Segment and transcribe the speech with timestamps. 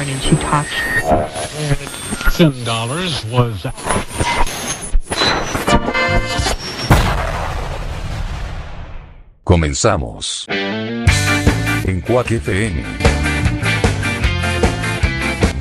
[0.00, 0.74] barn and she talks.
[2.36, 3.66] Ten dollars was
[9.44, 10.46] Comenzamos.
[10.48, 12.84] En Quack FM.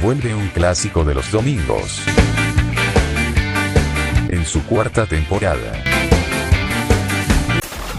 [0.02, 2.02] Vuelve un clásico de los domingos.
[4.30, 5.84] En su cuarta temporada.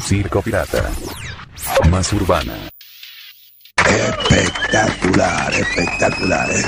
[0.00, 0.90] Circo Pirata.
[1.90, 2.70] Más urbana.
[3.90, 6.50] Espectacular, espectacular.
[6.50, 6.62] ¿eh?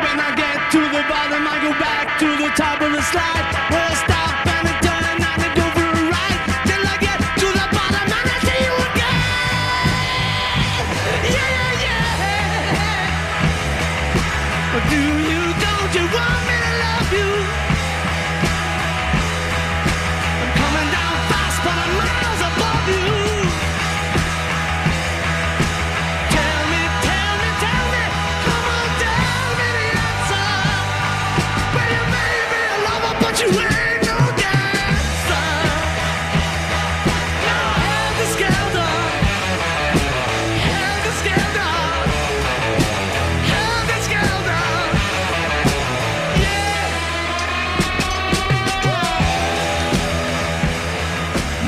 [0.00, 4.15] When I get to the bottom, I go back to the top of the slide.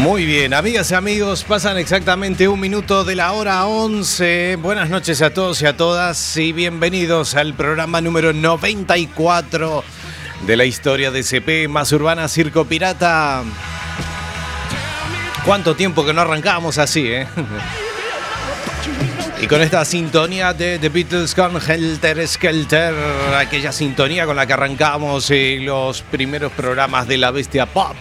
[0.09, 4.57] Muy bien, amigas y amigos, pasan exactamente un minuto de la hora 11.
[4.57, 9.85] Buenas noches a todos y a todas y bienvenidos al programa número 94
[10.47, 13.43] de la historia de CP más urbana Circo Pirata.
[15.45, 17.27] ¿Cuánto tiempo que no arrancábamos así, eh?
[19.43, 22.95] Y con esta sintonía de The Beatles con Helter Skelter,
[23.37, 27.95] aquella sintonía con la que arrancamos eh, los primeros programas de la Bestia Pop.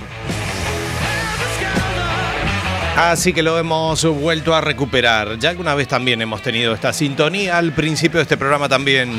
[2.98, 5.38] Así que lo hemos vuelto a recuperar.
[5.38, 9.14] Ya alguna vez también hemos tenido esta sintonía al principio de este programa también.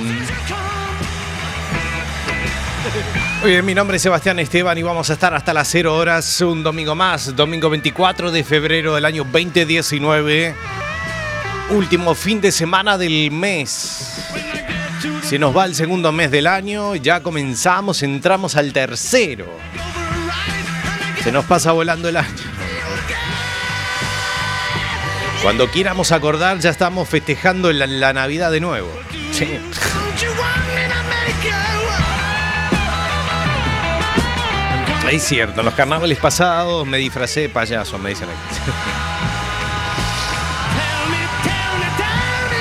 [3.40, 6.40] Muy bien, mi nombre es Sebastián Esteban y vamos a estar hasta las 0 horas
[6.40, 10.56] un domingo más, domingo 24 de febrero del año 2019,
[11.70, 14.24] último fin de semana del mes.
[15.22, 19.46] Se nos va el segundo mes del año, ya comenzamos, entramos al tercero.
[21.22, 22.47] Se nos pasa volando el año.
[25.42, 28.90] Cuando quieramos acordar, ya estamos festejando la, la Navidad de nuevo.
[29.32, 29.58] Sí.
[35.10, 39.07] Es cierto, en los carnavales pasados me disfracé de payaso, me dicen aquí.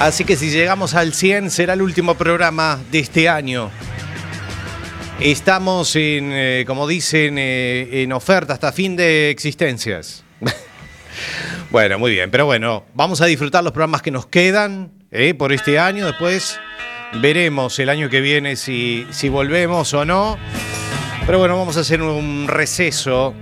[0.00, 3.70] Así que si llegamos al 100 será el último programa de este año.
[5.20, 10.24] Estamos en, eh, como dicen, eh, en oferta hasta fin de existencias.
[11.74, 15.52] Bueno, muy bien, pero bueno, vamos a disfrutar los programas que nos quedan eh, por
[15.52, 16.06] este año.
[16.06, 16.60] Después
[17.14, 20.38] veremos el año que viene si, si volvemos o no.
[21.26, 23.34] Pero bueno, vamos a hacer un receso.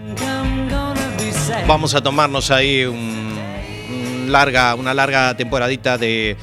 [1.68, 6.38] Vamos a tomarnos ahí un- larga, una larga temporadita de,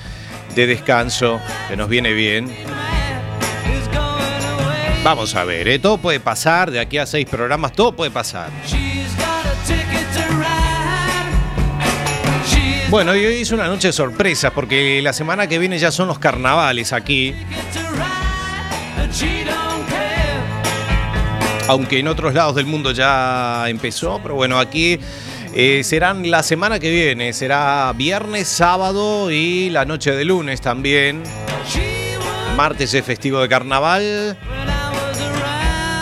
[0.54, 2.56] de descanso que nos viene bien.
[5.04, 5.80] Vamos a ver, ¿eh?
[5.80, 8.52] todo puede pasar, de aquí a seis programas, todo puede pasar.
[13.00, 16.08] Bueno, y hoy es una noche de sorpresas porque la semana que viene ya son
[16.08, 17.36] los carnavales aquí.
[21.68, 25.00] Aunque en otros lados del mundo ya empezó, pero bueno, aquí
[25.54, 27.32] eh, serán la semana que viene.
[27.34, 31.22] Será viernes, sábado y la noche de lunes también.
[32.58, 34.36] Martes es festivo de carnaval.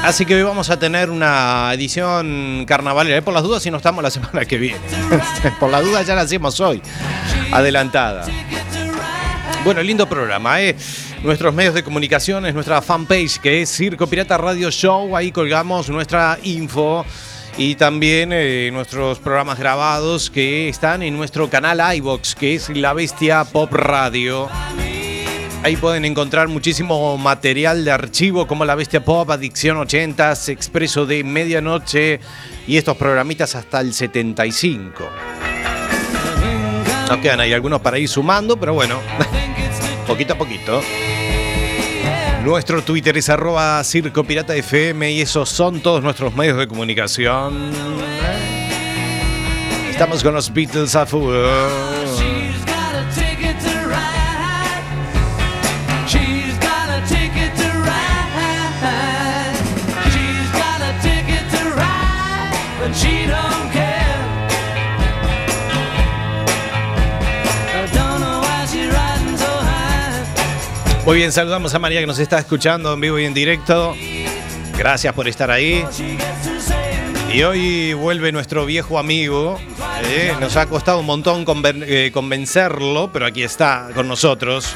[0.03, 3.17] Así que hoy vamos a tener una edición carnavalera.
[3.17, 4.79] Eh, Por las dudas, si no estamos la semana que viene.
[5.59, 6.25] Por las dudas, ya la
[6.67, 6.81] hoy.
[7.51, 8.25] Adelantada.
[9.63, 10.75] Bueno, lindo programa, ¿eh?
[11.23, 15.15] Nuestros medios de comunicación es nuestra fanpage que es Circo Pirata Radio Show.
[15.17, 17.05] Ahí colgamos nuestra info
[17.57, 22.93] y también eh, nuestros programas grabados que están en nuestro canal iBox, que es La
[22.93, 24.47] Bestia Pop Radio.
[25.67, 31.25] Ahí pueden encontrar muchísimo material de archivo como La Bestia Pop, Adicción 80s, Expreso de
[31.25, 32.21] Medianoche
[32.65, 35.09] y estos programitas hasta el 75.
[37.09, 39.01] Nos quedan ahí algunos para ir sumando, pero bueno,
[40.07, 40.81] poquito a poquito.
[42.45, 47.71] Nuestro Twitter es arroba Circo y esos son todos nuestros medios de comunicación.
[49.89, 51.96] Estamos con los Beatles a full.
[62.87, 64.17] Ride, but she don't care.
[67.73, 71.05] I don't know why she's riding so high.
[71.05, 73.95] Muy bien, saludamos a María que nos está escuchando en vivo y en directo.
[74.77, 75.83] Gracias por estar ahí.
[77.33, 79.59] Y hoy vuelve nuestro viejo amigo.
[80.03, 84.73] eh, Nos ha costado un montón conven- eh, convencerlo, pero aquí está con nosotros.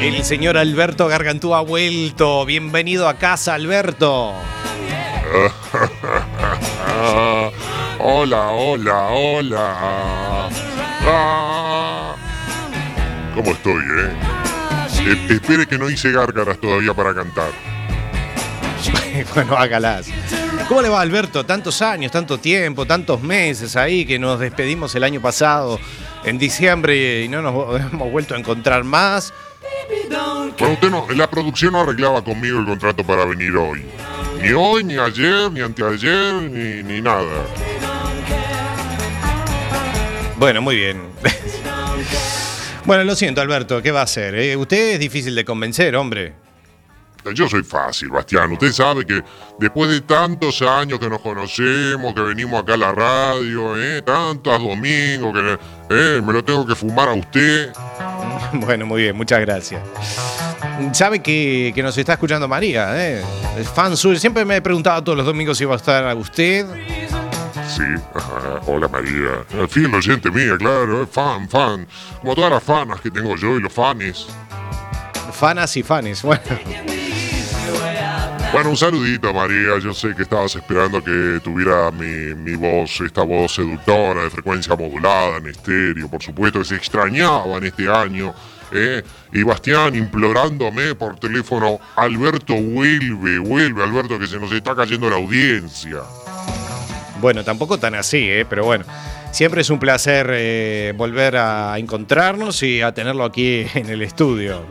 [0.00, 2.44] El señor Alberto Gargantúa ha vuelto.
[2.44, 4.32] Bienvenido a casa, Alberto.
[7.98, 10.48] Hola, hola, hola.
[11.06, 12.16] Ah.
[13.34, 14.12] ¿Cómo estoy, eh?
[15.06, 17.50] Eh, espere que no hice gárgaras todavía para cantar.
[19.34, 20.08] bueno, hágalas.
[20.68, 21.44] ¿Cómo le va, Alberto?
[21.44, 25.78] Tantos años, tanto tiempo, tantos meses ahí que nos despedimos el año pasado
[26.24, 29.32] en diciembre y no nos hemos vuelto a encontrar más.
[30.58, 33.84] Bueno, usted no, la producción no arreglaba conmigo el contrato para venir hoy.
[34.44, 37.46] Ni hoy, ni ayer, ni anteayer, ni, ni nada.
[40.36, 41.00] Bueno, muy bien.
[42.84, 44.34] bueno, lo siento, Alberto, ¿qué va a hacer?
[44.34, 44.54] eh?
[44.54, 46.34] Usted es difícil de convencer, hombre.
[47.32, 48.52] Yo soy fácil, Bastián.
[48.52, 49.22] Usted sabe que
[49.58, 54.02] después de tantos años que nos conocemos, que venimos acá a la radio, ¿eh?
[54.02, 55.58] tantos domingos, que
[55.88, 57.72] eh, me lo tengo que fumar a usted.
[58.64, 59.82] Bueno, muy bien, muchas gracias.
[60.92, 63.22] Sabe que, que nos está escuchando María, ¿eh?
[63.74, 64.18] Fan suyo.
[64.18, 66.66] Siempre me he preguntado todos los domingos si iba a estar usted.
[67.68, 67.82] Sí,
[68.14, 69.44] ajá, hola María.
[69.54, 71.86] Eh, Fiel oyente mía, claro, fan, fan.
[72.20, 74.26] Como todas las fanas que tengo yo y los fanes.
[75.32, 76.22] Fanas y fanes.
[76.22, 76.42] Bueno,
[78.54, 79.80] Bueno, un saludito María.
[79.82, 84.76] Yo sé que estabas esperando que tuviera mi, mi voz, esta voz seductora de frecuencia
[84.76, 88.32] modulada en estéreo, por supuesto, que se extrañaba en este año.
[88.70, 89.02] ¿eh?
[89.32, 95.16] Y Bastián implorándome por teléfono, Alberto, vuelve, vuelve, Alberto, que se nos está cayendo la
[95.16, 96.02] audiencia.
[97.20, 98.46] bueno, tampoco tan así, ¿eh?
[98.48, 98.84] Pero bueno,
[99.32, 104.64] siempre es un placer eh, volver a encontrarnos y a tenerlo aquí en el estudio.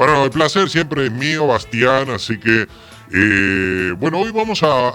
[0.00, 2.66] Bueno, el placer siempre es mío, Bastián, así que
[3.12, 4.94] eh, bueno, hoy vamos a,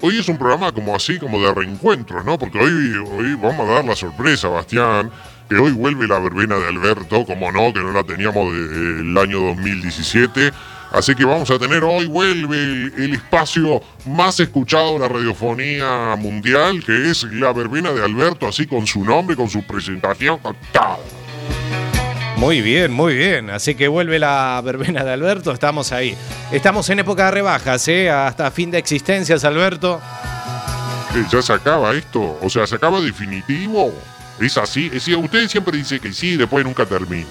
[0.00, 2.38] hoy es un programa como así, como de reencuentros, ¿no?
[2.38, 5.10] Porque hoy, hoy vamos a dar la sorpresa, Bastián,
[5.50, 9.18] que hoy vuelve la verbena de Alberto, como no, que no la teníamos desde el
[9.18, 10.50] año 2017.
[10.92, 16.16] Así que vamos a tener hoy, vuelve el, el espacio más escuchado de la radiofonía
[16.16, 20.56] mundial, que es la verbena de Alberto, así con su nombre, con su presentación, con
[20.72, 21.97] todo.
[22.38, 23.50] Muy bien, muy bien.
[23.50, 25.50] Así que vuelve la verbena de Alberto.
[25.50, 26.16] Estamos ahí.
[26.52, 28.10] Estamos en época de rebajas, ¿eh?
[28.10, 30.00] Hasta fin de existencias, Alberto.
[31.16, 33.92] Eh, ya se acaba esto, o sea, se acaba definitivo.
[34.40, 37.26] Es así, es usted siempre dice que sí, después nunca termina.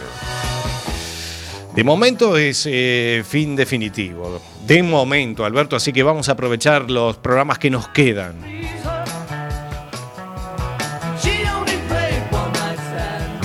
[1.74, 4.42] De momento es eh, fin definitivo.
[4.66, 5.78] De momento, Alberto.
[5.78, 8.57] Así que vamos a aprovechar los programas que nos quedan.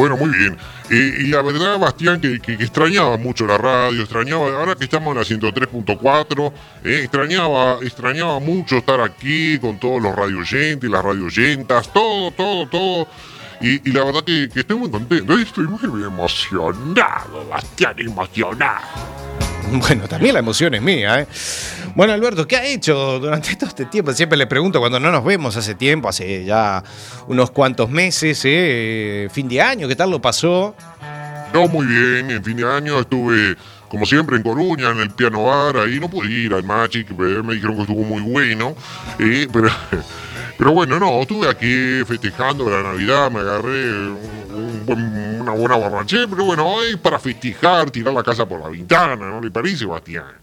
[0.03, 0.59] Bueno, muy bien.
[0.91, 5.19] Eh, y la verdad, Bastián, que, extrañaba mucho la radio, extrañaba, ahora que estamos en
[5.19, 12.33] la 103.4, eh, extrañaba, extrañaba mucho estar aquí con todos los radioyentes, las radioyentas, todo,
[12.33, 13.07] todo, todo.
[13.61, 19.52] Y, y la verdad que, que estoy muy contento, estoy muy emocionado, Bastián, emocionado.
[19.73, 21.27] Bueno, también la emoción es mía, ¿eh?
[21.95, 24.13] Bueno, Alberto, ¿qué ha hecho durante todo este tiempo?
[24.13, 26.83] Siempre le pregunto cuando no nos vemos hace tiempo, hace ya
[27.29, 29.29] unos cuantos meses, ¿eh?
[29.33, 30.75] Fin de año, ¿qué tal lo pasó?
[31.53, 32.31] No, muy bien.
[32.31, 33.57] En fin de año estuve,
[33.89, 35.77] como siempre, en Coruña, en el piano bar.
[35.77, 38.75] Ahí no pude ir al Magic, pero me dijeron que estuvo muy bueno.
[39.19, 39.47] eh,
[40.59, 43.31] pero, bueno, no, estuve aquí festejando la Navidad.
[43.31, 44.13] Me agarré
[44.55, 49.41] una buena borrachera, pero bueno, es para festejar, tirar la casa por la ventana, ¿no
[49.41, 50.43] le parece, Bastián?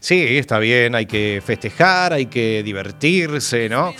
[0.00, 3.94] Sí, está bien, hay que festejar, hay que divertirse, ¿no?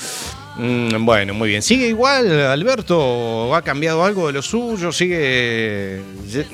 [0.56, 1.62] Mm, bueno, muy bien.
[1.62, 3.54] ¿Sigue igual, Alberto?
[3.54, 4.92] ¿Ha cambiado algo de lo suyo?
[4.92, 6.02] ¿Sigue...?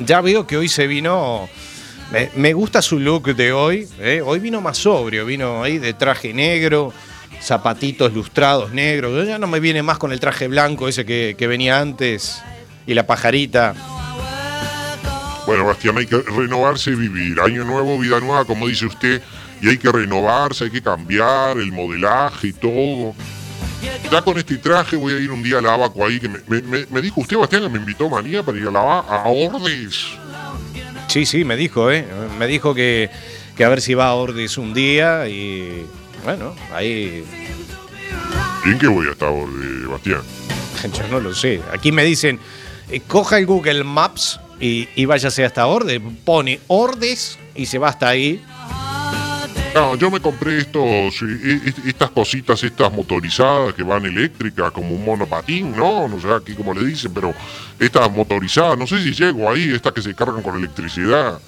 [0.06, 1.48] Ya- veo que hoy se vino...
[2.34, 3.88] Me, gusta su look de hoy.
[3.98, 4.22] ¿eh?
[4.24, 6.92] Hoy vino más sobrio, vino ahí de traje negro,
[7.42, 9.26] zapatitos lustrados negros.
[9.26, 12.42] Ya no me viene más con el traje blanco ese que venía antes
[12.86, 13.74] y la pajarita.
[15.46, 17.40] Bueno, Bastián, hay que renovarse y vivir.
[17.40, 19.20] Año nuevo, vida nueva, como dice usted,
[19.60, 23.14] y hay que renovarse, hay que cambiar el modelaje y todo.
[24.12, 26.38] Ya con este traje voy a ir un día a la Abaco ahí, que me,
[26.46, 29.24] me- me- me dijo usted, Bastián, que me invitó María para ir a la a
[29.28, 30.04] Ordes.
[31.08, 32.04] Sí, sí, me dijo, ¿eh?
[32.38, 33.10] Me dijo que,
[33.56, 35.84] que a ver si va a Ordes un día y
[36.24, 37.24] bueno, ahí
[38.66, 40.20] ¿Y en qué voy a estar Ordes, Bastián?
[40.92, 41.60] yo no lo sé.
[41.72, 42.38] Aquí me dicen,
[42.90, 47.88] eh, coja el Google Maps y, y váyase hasta Ordes, pone Ordes y se va
[47.88, 48.42] hasta ahí.
[49.74, 51.22] No, yo me compré estos,
[51.86, 56.08] estas cositas, estas motorizadas que van eléctricas, como un monopatín, ¿no?
[56.08, 57.32] No sé aquí cómo le dicen, pero
[57.78, 61.38] estas motorizadas, no sé si llego ahí, estas que se cargan con electricidad.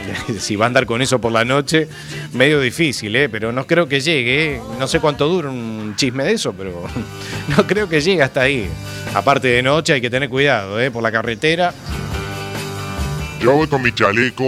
[0.38, 1.88] si va a andar con eso por la noche,
[2.32, 3.28] medio difícil, ¿eh?
[3.28, 4.60] Pero no creo que llegue, ¿eh?
[4.78, 6.84] No sé cuánto dura un chisme de eso, pero
[7.56, 8.68] no creo que llegue hasta ahí.
[9.14, 10.90] Aparte de noche hay que tener cuidado, ¿eh?
[10.90, 11.72] Por la carretera.
[13.40, 14.44] Yo voy con mi chaleco,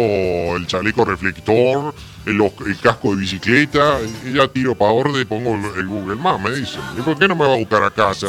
[0.57, 1.93] el chaleco reflector,
[2.27, 2.41] el,
[2.81, 6.81] casco de bicicleta, y ya tiro para orde, pongo el, Google Maps, me dicen.
[6.97, 8.29] ¿Y por qué no me va a buscar a casa?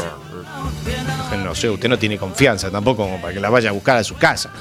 [1.43, 4.15] No sé, usted no tiene confianza tampoco para que la vaya a buscar a su
[4.15, 4.51] casa.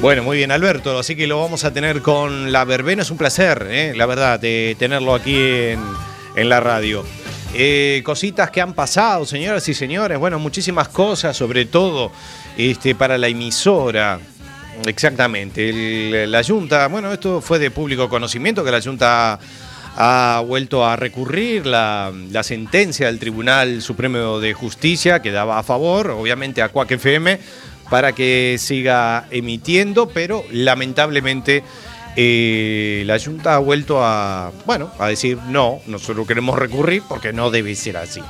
[0.00, 0.98] Bueno, muy bien, Alberto.
[0.98, 3.02] Así que lo vamos a tener con la verbena.
[3.02, 3.92] Es un placer, ¿eh?
[3.94, 7.04] la verdad, de tenerlo aquí en, la radio.
[7.52, 10.18] Eh, cositas que han pasado, señoras y señores.
[10.18, 12.12] Bueno, muchísimas cosas, sobre todo
[12.56, 14.18] este, para la emisora.
[14.86, 16.26] Exactamente.
[16.26, 19.38] La Junta, bueno, esto fue de público conocimiento que la Junta
[19.96, 25.62] ha vuelto a recurrir la, la sentencia del Tribunal Supremo de Justicia que daba a
[25.62, 27.38] favor, obviamente, a Cuac FM
[27.90, 31.62] para que siga emitiendo, pero lamentablemente
[32.16, 37.50] eh, la Junta ha vuelto a, bueno, a decir no, nosotros queremos recurrir porque no
[37.50, 38.22] debe ser así.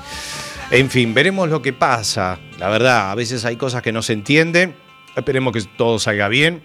[0.71, 2.39] En fin, veremos lo que pasa.
[2.59, 4.77] La verdad, a veces hay cosas que no se entienden.
[5.17, 6.63] Esperemos que todo salga bien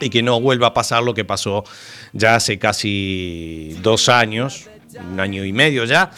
[0.00, 1.64] y que no vuelva a pasar lo que pasó
[2.12, 4.68] ya hace casi dos años,
[5.10, 6.10] un año y medio ya,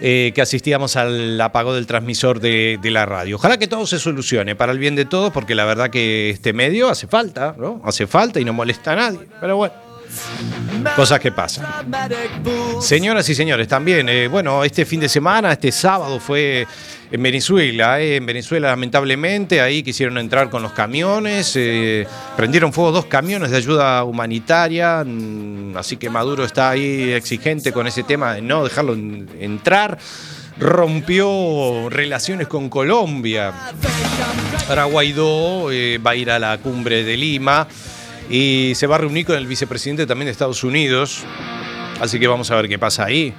[0.00, 3.36] eh, que asistíamos al apagón del transmisor de, de la radio.
[3.36, 6.52] Ojalá que todo se solucione para el bien de todos, porque la verdad que este
[6.52, 7.80] medio hace falta, ¿no?
[7.84, 9.20] Hace falta y no molesta a nadie.
[9.40, 9.74] Pero bueno,
[10.96, 11.66] cosas que pasan.
[12.80, 16.66] Señoras y señores, también, eh, bueno, este fin de semana, este sábado fue
[17.10, 22.06] en Venezuela, eh, en Venezuela lamentablemente, ahí quisieron entrar con los camiones, eh,
[22.36, 27.86] prendieron fuego dos camiones de ayuda humanitaria, mm, así que Maduro está ahí exigente con
[27.86, 29.98] ese tema de no dejarlo en- entrar.
[30.56, 33.52] Rompió relaciones con Colombia.
[34.68, 35.64] Ahora Guaidó
[36.04, 37.66] va a ir a la cumbre de Lima
[38.30, 41.24] y se va a reunir con el vicepresidente también de Estados Unidos.
[42.00, 43.34] Así que vamos a ver qué pasa ahí.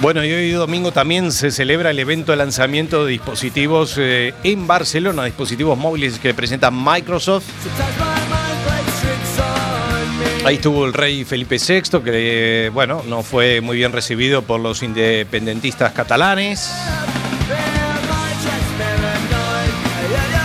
[0.00, 4.68] Bueno, y hoy domingo también se celebra el evento de lanzamiento de dispositivos eh, en
[4.68, 7.46] Barcelona, dispositivos móviles que presenta Microsoft.
[10.44, 14.84] Ahí estuvo el rey Felipe VI, que bueno, no fue muy bien recibido por los
[14.84, 16.70] independentistas catalanes.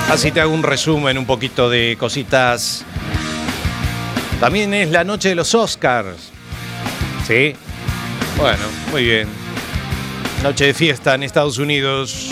[0.09, 2.83] Así te hago un resumen, un poquito de cositas.
[4.39, 6.31] También es la noche de los Oscars.
[7.27, 7.55] ¿Sí?
[8.37, 9.42] Bueno, muy bien.
[10.43, 12.29] Noche de fiesta en Estados Unidos.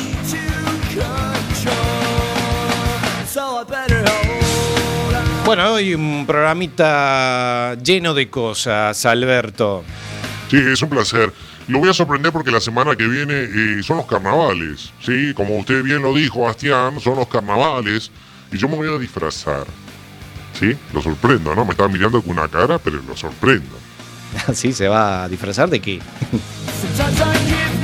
[5.46, 9.86] Bueno, hoy un programita lleno de cosas, Alberto.
[10.50, 11.32] Sí, es un placer.
[11.70, 14.92] Lo voy a sorprender porque la semana que viene eh, son los carnavales.
[15.00, 18.12] Sí, como usted bien lo dijo, Bastián, son los carnavales.
[18.52, 19.66] Y yo me voy a disfrazar.
[20.60, 21.64] Sí, lo sorprendo, ¿no?
[21.64, 23.78] Me estaba mirando con una cara, pero lo sorprendo.
[24.54, 24.74] ¿Sí?
[24.74, 26.02] ¿Se va a disfrazar de qué?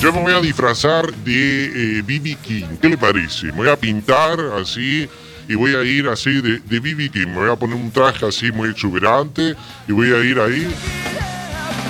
[0.00, 2.36] Yo me voy a disfrazar de B.B.
[2.42, 2.76] King.
[2.80, 3.46] ¿Qué le parece?
[3.46, 5.08] Me voy a pintar así
[5.48, 7.10] y voy a ir así de B.B.
[7.10, 7.28] King.
[7.28, 9.54] Me voy a poner un traje así muy exuberante
[9.88, 10.66] y voy a ir ahí.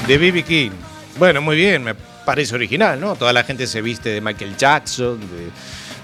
[0.07, 0.45] De B.B.
[0.45, 0.71] King.
[1.19, 3.17] Bueno, muy bien, me parece original, ¿no?
[3.17, 5.19] Toda la gente se viste de Michael Jackson,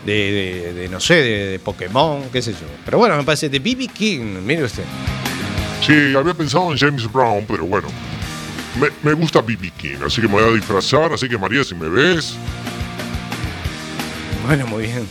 [0.05, 2.67] de, de- de- de, no sé, de, de Pokémon, qué sé yo.
[2.85, 3.89] Pero bueno, me parece de B.B.
[3.89, 4.85] King, mire usted.
[5.87, 7.89] Sí, había pensado en James Brown, pero bueno.
[8.81, 9.71] Me, me gusta B.B.
[9.77, 11.13] King, así que me voy a disfrazar.
[11.13, 12.37] Así que María, si me ves,
[14.47, 15.07] Bueno, muy bien.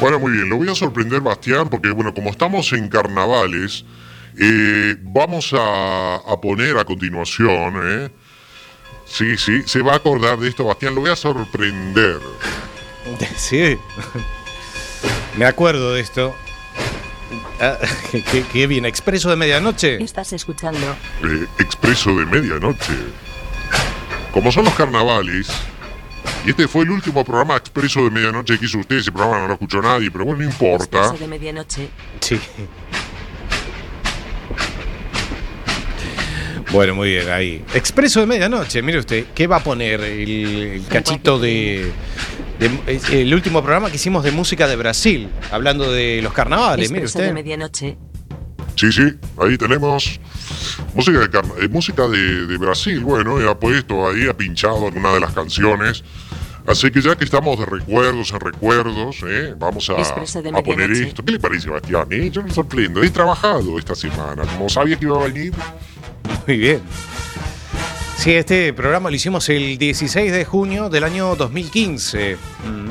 [0.00, 3.84] Bueno, muy bien, lo voy a sorprender, Bastián, porque bueno, como estamos en carnavales,
[4.38, 8.10] eh, vamos a, a poner a continuación, ¿eh?
[9.06, 12.20] Sí, sí, se va a acordar de esto, Bastián, lo voy a sorprender.
[13.36, 13.78] Sí.
[15.36, 16.34] Me acuerdo de esto.
[17.60, 17.78] Ah,
[18.30, 20.02] qué, qué bien, expreso de medianoche.
[20.02, 20.86] Estás escuchando
[21.22, 22.92] Eh, expreso de medianoche.
[24.32, 25.48] Como son los carnavales,
[26.44, 29.46] y este fue el último programa expreso de medianoche que hizo usted, ese programa no
[29.48, 30.98] lo escuchó nadie, pero bueno, no importa.
[30.98, 31.88] Expreso de medianoche.
[32.20, 32.40] Sí.
[36.72, 37.64] Bueno, muy bien, ahí.
[37.74, 40.00] Expreso de medianoche, mire usted, ¿qué va a poner?
[40.00, 41.92] El, el cachito de,
[42.68, 47.04] de- El último programa que hicimos de música de Brasil, hablando de los carnavales, mire
[47.04, 47.34] Expreso de usted.
[47.34, 47.96] medianoche.
[48.76, 49.02] Sí, sí,
[49.40, 50.20] ahí tenemos
[50.94, 54.86] música de, carna- eh, música de, de Brasil, bueno, y ha puesto ahí, ha pinchado
[54.86, 56.02] alguna de las canciones.
[56.66, 59.54] Así que ya que estamos de recuerdos en recuerdos, ¿eh?
[59.58, 61.22] vamos a, a poner esto.
[61.22, 62.06] ¿Qué le parece, Bastián?
[62.10, 62.30] eh?
[62.32, 63.02] Yo me sorprendo.
[63.02, 64.44] He trabajado esta semana.
[64.44, 65.52] Como sabía que iba a venir,
[66.46, 66.80] Muy bien.
[68.16, 72.36] Sí, este programa lo hicimos el 16 de junio del año 2015.
[72.36, 72.90] Mm.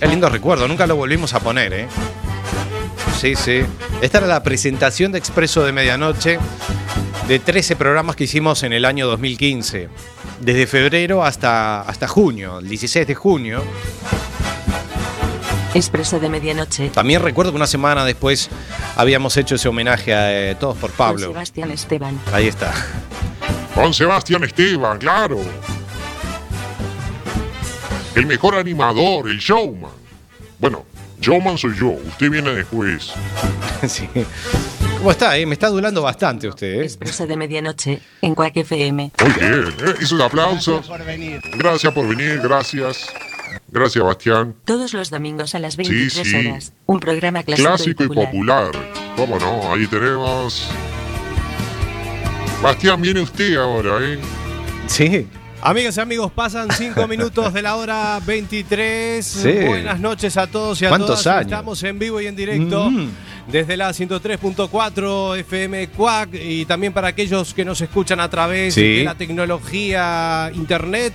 [0.00, 1.88] Qué lindo recuerdo, nunca lo volvimos a poner, ¿eh?
[3.20, 3.62] Sí, sí.
[4.02, 6.38] Esta era la presentación de Expreso de Medianoche
[7.28, 9.88] de 13 programas que hicimos en el año 2015.
[10.40, 13.62] Desde febrero hasta, hasta junio, el 16 de junio.
[15.74, 16.90] Expreso de medianoche.
[16.90, 18.48] También recuerdo que una semana después
[18.96, 21.28] habíamos hecho ese homenaje a eh, Todos por Con Pablo.
[21.28, 22.20] Sebastián Esteban.
[22.32, 22.72] Ahí está.
[23.74, 25.40] Con Sebastián Esteban, claro.
[28.14, 29.90] El mejor animador, el showman.
[30.58, 30.84] Bueno,
[31.20, 33.12] showman soy yo, usted viene después.
[33.86, 34.08] Sí.
[34.96, 35.36] ¿Cómo está?
[35.36, 35.44] eh?
[35.44, 36.80] Me está adulando bastante usted.
[36.80, 36.84] ¿eh?
[36.84, 38.00] Expreso de medianoche.
[38.22, 39.12] En Quack FM.
[39.20, 39.94] Muy bien, ¿eh?
[40.00, 40.88] esos aplausos.
[41.58, 43.08] Gracias por venir, gracias.
[43.68, 44.54] Gracias, Bastián.
[44.64, 46.34] Todos los domingos a las 23 sí.
[46.34, 46.72] horas.
[46.86, 48.70] Un programa clásico, Clásico y popular.
[49.16, 49.74] ¿Cómo no?
[49.74, 50.70] Ahí tenemos.
[52.62, 54.18] Bastián, viene usted ahora, ¿eh?
[54.86, 55.26] Sí.
[55.60, 59.24] Amigas y amigos, pasan cinco minutos de la hora 23.
[59.24, 59.52] Sí.
[59.66, 61.26] Buenas noches a todos y a ¿Cuántos todas.
[61.38, 61.52] años?
[61.52, 63.08] Estamos en vivo y en directo Mm.
[63.50, 68.98] desde la 103.4 FM Quack y también para aquellos que nos escuchan a través Sí.
[68.98, 71.12] de la tecnología internet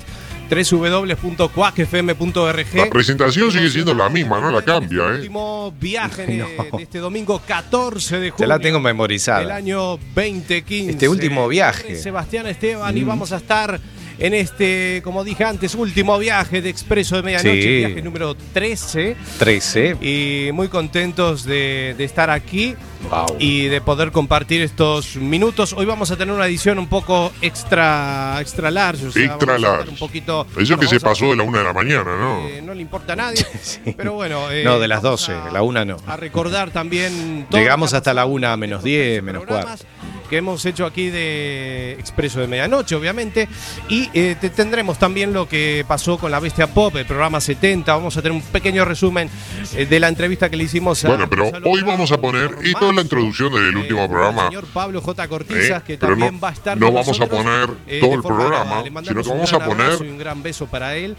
[0.50, 2.74] www.quackfm.org.
[2.76, 5.16] La presentación sigue siendo la misma, no la cambia, El ¿eh?
[5.18, 6.48] último viaje de- No.
[6.78, 8.48] de este domingo 14 de Ya junio.
[8.48, 9.56] la tengo del memorizada.
[9.56, 10.92] año 2015.
[10.92, 11.96] Este último viaje.
[11.96, 12.98] Sebastián Esteban Mm.
[12.98, 13.80] y vamos a estar
[14.19, 17.77] en este, como dije antes, último viaje de Expreso de Medianoche, Sí.
[17.77, 19.15] viaje número 13.
[19.38, 19.97] 13.
[20.01, 22.75] Y muy contentos de, de estar aquí
[23.10, 23.38] Wow.
[23.39, 25.71] y de poder compartir estos minutos.
[25.71, 29.08] Hoy vamos a tener una edición un poco extra, extra large.
[29.08, 29.89] o sea, Extra large.
[29.91, 32.45] Un poquito, Eso bueno, que se a- pasó de la una de la mañana, ¿no?
[32.49, 33.45] eh, no le importa a nadie.
[33.97, 34.51] Pero bueno.
[34.51, 35.95] eh, No, de las vamos 12, la una no.
[36.08, 37.47] A recordar también.
[37.51, 39.86] Llegamos hasta la una en menos estos 10, 13 menos programas
[40.30, 43.48] Que hemos hecho aquí de Expreso de Medianoche, obviamente.
[43.88, 47.92] Y eh, te- tendremos también lo que pasó con la Bestia Pop, el programa 70.
[47.96, 49.30] Vamos a tener un pequeño resumen
[49.76, 51.08] eh, de la entrevista que le hicimos a.
[51.08, 54.44] Bueno, pero Gonzalo hoy vamos a poner, y toda la introducción del eh, último programa,
[54.44, 55.28] El señor Pablo J.
[55.28, 58.84] Cortizas, que también no- va a estar no con vamos a poner todo el programa,
[59.04, 61.15] sino que vamos a poner- un gran beso para él,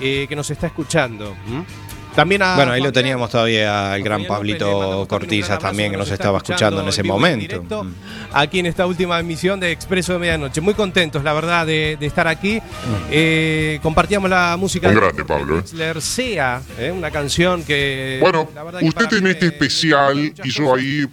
[0.00, 1.36] que nos está escuchando.
[2.14, 6.10] También a Bueno, ahí lo teníamos todavía al a gran Pablito Cortizas también, que nos
[6.10, 7.84] estaba escuchando en ese momento.
[7.84, 7.94] Mm.
[8.32, 10.60] Aquí en esta última emisión de Expreso de Medianoche.
[10.60, 12.60] Muy contentos, la verdad, de, de estar aquí.
[13.10, 15.58] Eh, compartíamos la música Un de grande, Pablo, ¿eh?
[15.58, 18.18] Wexler Sea, eh, una canción que.
[18.20, 20.78] Bueno, la usted en este especial hizo cosas.
[20.78, 21.06] ahí, Eh,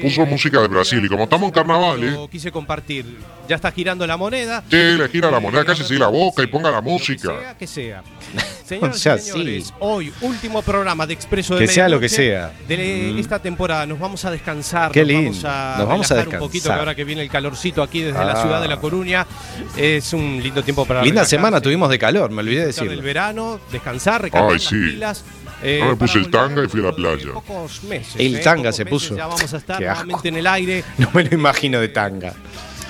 [0.00, 3.04] puso música de Brasil, y como estamos en carnavales, Lo quise compartir.
[3.48, 4.62] Ya está girando la moneda.
[4.70, 7.32] Sí, le gira la moneda, cállese la boca y ponga la música.
[7.58, 8.02] Que sea, que sea.
[8.64, 9.72] Señoras O sea, y señores, sí.
[9.80, 12.52] hoy, último programa de Expreso de Que sea lo que sea.
[12.68, 13.18] De Mm.
[13.18, 13.84] esta temporada.
[13.86, 14.92] Nos vamos a descansar.
[14.92, 15.30] Qué nos lindo.
[15.30, 16.78] Vamos a Nos vamos a relajar un poquito, que descansar.
[16.78, 18.42] ahora que viene el calorcito aquí desde la Ah.
[18.42, 19.26] ciudad de La Coruña.
[19.76, 22.74] Es un lindo tiempo para Linda relajarse, semana tuvimos de calor, me olvidé de del
[22.74, 23.02] decirlo.
[23.02, 24.76] verano, descansar, recargar Ay, las sí.
[24.76, 25.24] pilas.
[25.62, 27.32] Eh, No me puse para el tanga y fui a la playa.
[27.32, 29.16] Pocos meses, El eh, tanga pocos se meses puso.
[29.16, 30.04] Ya vamos a estar Qué asco.
[30.04, 30.84] nuevamente en el aire.
[30.98, 32.34] No me lo imagino de tanga.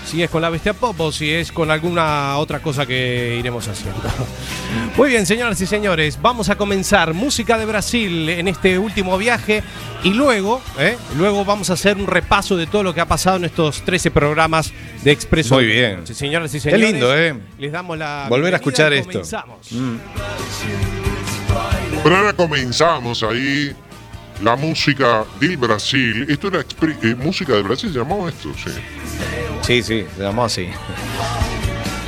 [0.05, 3.67] si es con la bestia pop o si es con alguna otra cosa que iremos
[3.69, 4.01] haciendo.
[4.97, 9.63] Muy bien, señoras y señores, vamos a comenzar música de Brasil en este último viaje
[10.03, 10.97] y luego, ¿eh?
[11.17, 14.11] luego vamos a hacer un repaso de todo lo que ha pasado en estos 13
[14.11, 15.55] programas de Expreso.
[15.55, 16.05] Muy bien.
[16.07, 16.91] Señoras y Qué señores.
[16.93, 17.35] lindo, ¿eh?
[17.59, 19.13] Les damos la Volver a escuchar y esto.
[19.13, 19.69] comenzamos.
[22.03, 23.73] Pero ahora comenzamos ahí
[24.43, 26.27] la música del Brasil.
[26.29, 28.71] Esto era eh, música de Brasil, se llamaba esto, sí.
[29.63, 30.69] Sí, sí, se llamó así.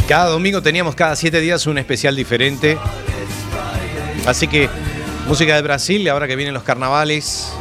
[0.08, 2.76] Cada domingo teníamos cada siete días un especial diferente.
[4.26, 4.68] Así que
[5.28, 7.52] música de Brasil y ahora que vienen los carnavales.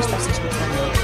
[0.00, 0.94] Estás escuchando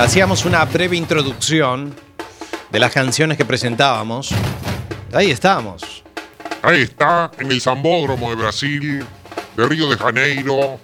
[0.00, 1.94] Hacíamos una breve introducción
[2.70, 4.30] de las canciones que presentábamos.
[5.12, 6.02] Ahí estamos.
[6.62, 9.06] Ahí está, en el Zambódromo de Brasil,
[9.56, 10.80] de Río de Janeiro.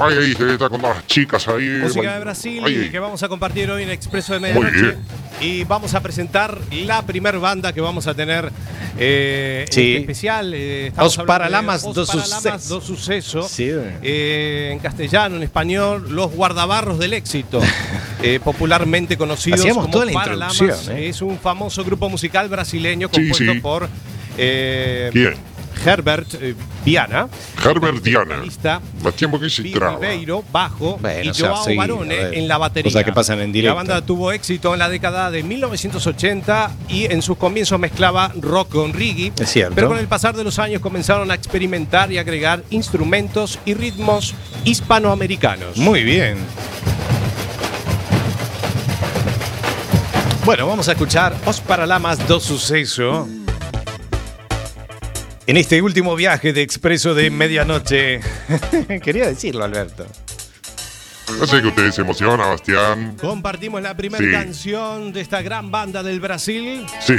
[0.00, 1.78] Ahí, ahí se está con las chicas ahí.
[1.80, 4.82] Música de Brasil que vamos a compartir hoy en Expreso de Muy Medianoche.
[4.82, 4.98] bien.
[5.40, 8.50] Y vamos a presentar la primer banda que vamos a tener
[8.98, 9.96] eh, Sí.
[9.96, 10.52] especial.
[10.54, 12.74] eh, Os de Paralamas Os do Paralamas Suceso.
[12.74, 13.42] do Suceso.
[13.48, 13.68] Sí.
[14.02, 17.60] Eh, en castellano, en español, los guardabarros del éxito,
[18.22, 20.88] eh, popularmente conocidos Hacíamos como toda la Paralamas.
[20.88, 21.08] ¿eh?
[21.08, 23.60] Es un famoso grupo musical brasileño compuesto sí.
[23.60, 23.88] por
[24.38, 25.10] eh.
[25.84, 26.28] Herbert
[26.86, 27.28] eh, Viana,
[27.64, 28.36] Herbert Diana.
[28.36, 29.62] vocalista, Más tiempo que se.
[29.62, 32.90] Ribeiro, bajo, Bueno, y o sea, Joao sí, Barone en la batería.
[32.90, 33.74] cosas que pasan en directo.
[33.74, 38.70] La banda tuvo éxito en la década de 1980 y en sus comienzos mezclaba rock
[38.72, 39.32] con reggae.
[39.38, 39.74] Es cierto.
[39.74, 44.34] Pero con el pasar de los años comenzaron a experimentar y agregar instrumentos y ritmos
[44.64, 45.76] hispanoamericanos.
[45.76, 46.38] Muy bien.
[50.44, 53.26] Bueno, vamos a escuchar Os Paralamas do Suceso.
[55.46, 58.20] En este último viaje de expreso de medianoche.
[59.02, 60.06] Quería decirlo, Alberto.
[61.38, 63.16] No sé que ustedes se emocionan, Bastián.
[63.20, 64.30] Compartimos la primera Sí.
[64.32, 67.14] canción de esta gran banda del Brasil, Sí.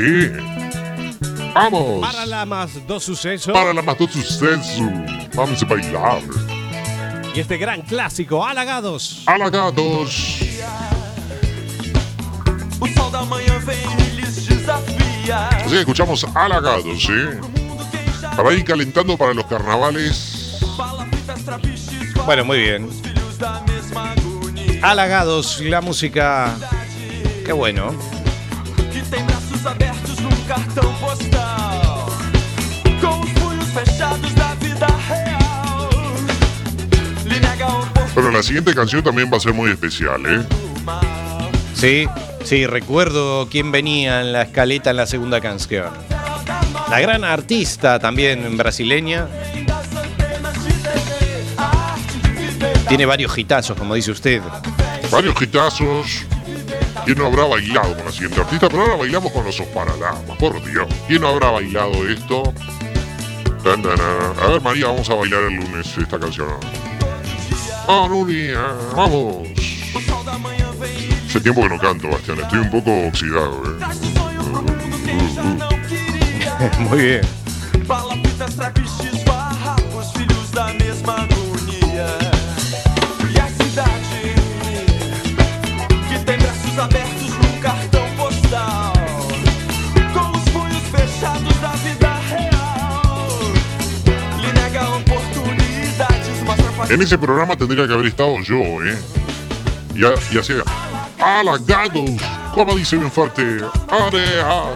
[1.53, 2.01] Vamos.
[2.01, 3.51] Paralamas do Suceso.
[3.53, 4.83] Para la más do suceso.
[5.33, 6.21] Vamos a bailar.
[7.33, 9.23] Y este gran clásico, Halagados.
[9.25, 10.39] Halagados.
[12.79, 15.47] O sol da manhã vem e lhes desafia.
[15.49, 17.13] Así que escuchamos halagados, ¿sí?
[18.37, 20.59] Para ir calentando para los carnavales.
[22.23, 22.87] Bueno, muy bien.
[24.83, 26.55] Halagados, la música.
[27.43, 27.95] Qué bueno.
[38.13, 40.45] Pero la siguiente canción también va a ser muy especial, ¿eh?
[41.73, 42.07] Sí,
[42.43, 46.16] sí, recuerdo quién venía en la escaleta en la segunda canción.
[46.89, 49.27] La gran artista también brasileña.
[52.87, 54.41] Tiene varios hitazos, como dice usted.
[55.11, 56.25] Varios hitazos.
[57.05, 58.67] ¿Quién no habrá bailado con la siguiente artista?
[58.69, 60.87] Pero ahora bailamos con los Paralamas, por Dios.
[61.07, 62.53] ¿Quién no habrá bailado esto?
[63.65, 66.47] A ver, María, vamos a bailar el lunes esta canción.
[67.87, 68.61] ¡Ah, Nuria!
[68.95, 69.47] ¡Vamos!
[71.27, 72.39] Hace tiempo que no canto, Bastián.
[72.39, 73.77] Estoy un poco oxidado, ¿eh?
[76.79, 77.21] Muy bien.
[77.87, 82.07] Palafitas, trapiches, farrapos, filhos da mesma agonia.
[83.33, 84.35] E a cidade
[86.09, 88.93] que tem braços abertos num cartão postal.
[90.13, 93.39] Com os punhos fechados da vida real.
[94.41, 96.95] Lhe nega oportunidades, mostra fácil.
[96.95, 98.97] En ese programa tendría que haber estado yo, ¿eh?
[99.95, 100.63] Y, a- y hacía.
[101.19, 102.21] ¡Halagados!
[102.53, 103.59] Como dice bien fuerte.
[103.89, 104.73] ¡Area!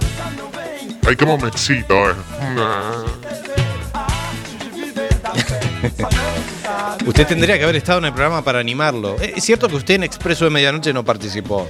[1.12, 2.14] Ay, cómo me excito, ¿eh?
[7.06, 9.18] Usted tendría que haber estado en el programa para animarlo.
[9.20, 11.68] Eh, Es cierto que usted en Expreso de Medianoche no participó.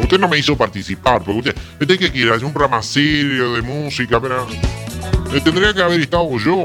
[0.00, 3.60] Usted no me hizo participar, porque usted, usted que quiere hacer un programa serio de
[3.60, 4.46] música, pero.
[5.34, 6.64] eh, Tendría que haber estado yo.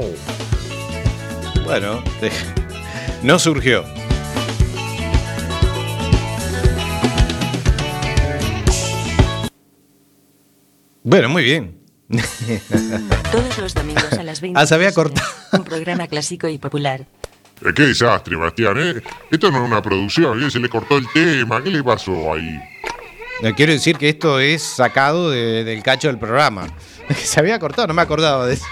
[1.66, 2.02] Bueno,
[3.22, 3.84] no surgió.
[11.08, 11.78] Bueno, muy bien.
[13.30, 14.58] Todos los domingos a las 20.
[14.60, 15.24] Ah, se había cortado.
[15.52, 17.06] Un programa clásico y popular.
[17.64, 19.02] Eh, qué desastre, Bastián, ¿eh?
[19.30, 20.50] Esto no es una producción, ¿eh?
[20.50, 21.62] se le cortó el tema.
[21.62, 22.60] ¿Qué le pasó ahí?
[23.40, 26.66] No quiero decir que esto es sacado de- del cacho del programa.
[27.14, 28.66] Se había cortado, no me acordaba de eso.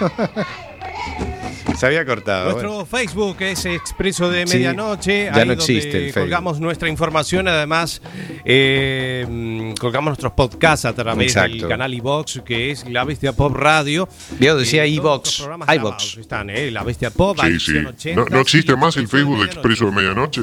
[1.79, 2.45] Se había cortado.
[2.51, 2.87] Nuestro bueno.
[2.87, 5.25] Facebook es Expreso de Sí, Medianoche.
[5.25, 6.23] ya ahí no donde existe el Facebook.
[6.23, 8.01] Colgamos nuestra información, además
[8.45, 13.55] eh, mm, colgamos nuestros podcasts a través del canal iVox, que es La Bestia Pop
[13.57, 14.09] Radio.
[14.39, 15.81] Yo decía todos iVox, los programas iVox.
[15.83, 17.71] grabados Están, eh, La Bestia Pop, Sí, sí.
[17.73, 19.59] Adicción 80, ¿No, no existe más el Facebook de Medianoche.
[19.59, 20.41] Expreso de Medianoche?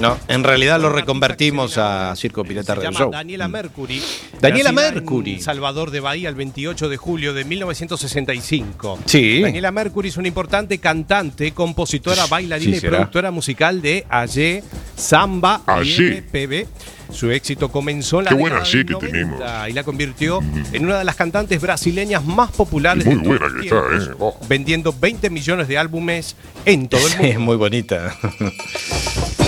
[0.00, 3.10] No, en realidad lo reconvertimos a Circo Pirata Se Radio llama Show.
[3.12, 4.02] Daniela Mercury.
[4.40, 5.34] Daniela Mercury.
[5.34, 8.98] En Salvador de Bahía el 28 de julio de 1965.
[9.04, 9.42] Sí.
[9.42, 14.62] Daniela Mercury es una importante cantante, compositora, bailarina Sí, y productora musical de Aye,
[14.96, 16.22] Samba y Aye.
[16.22, 16.66] MPB.
[17.12, 19.40] Su éxito comenzó en la Qué buena que 90 tenemos.
[19.68, 20.38] y la convirtió
[20.72, 24.14] en una de las cantantes brasileñas más populares Muy de todos buena que está, eh.
[24.20, 24.38] Oh.
[24.48, 27.24] vendiendo 20 millones de álbumes en todo el mundo.
[27.32, 28.16] es muy bonita.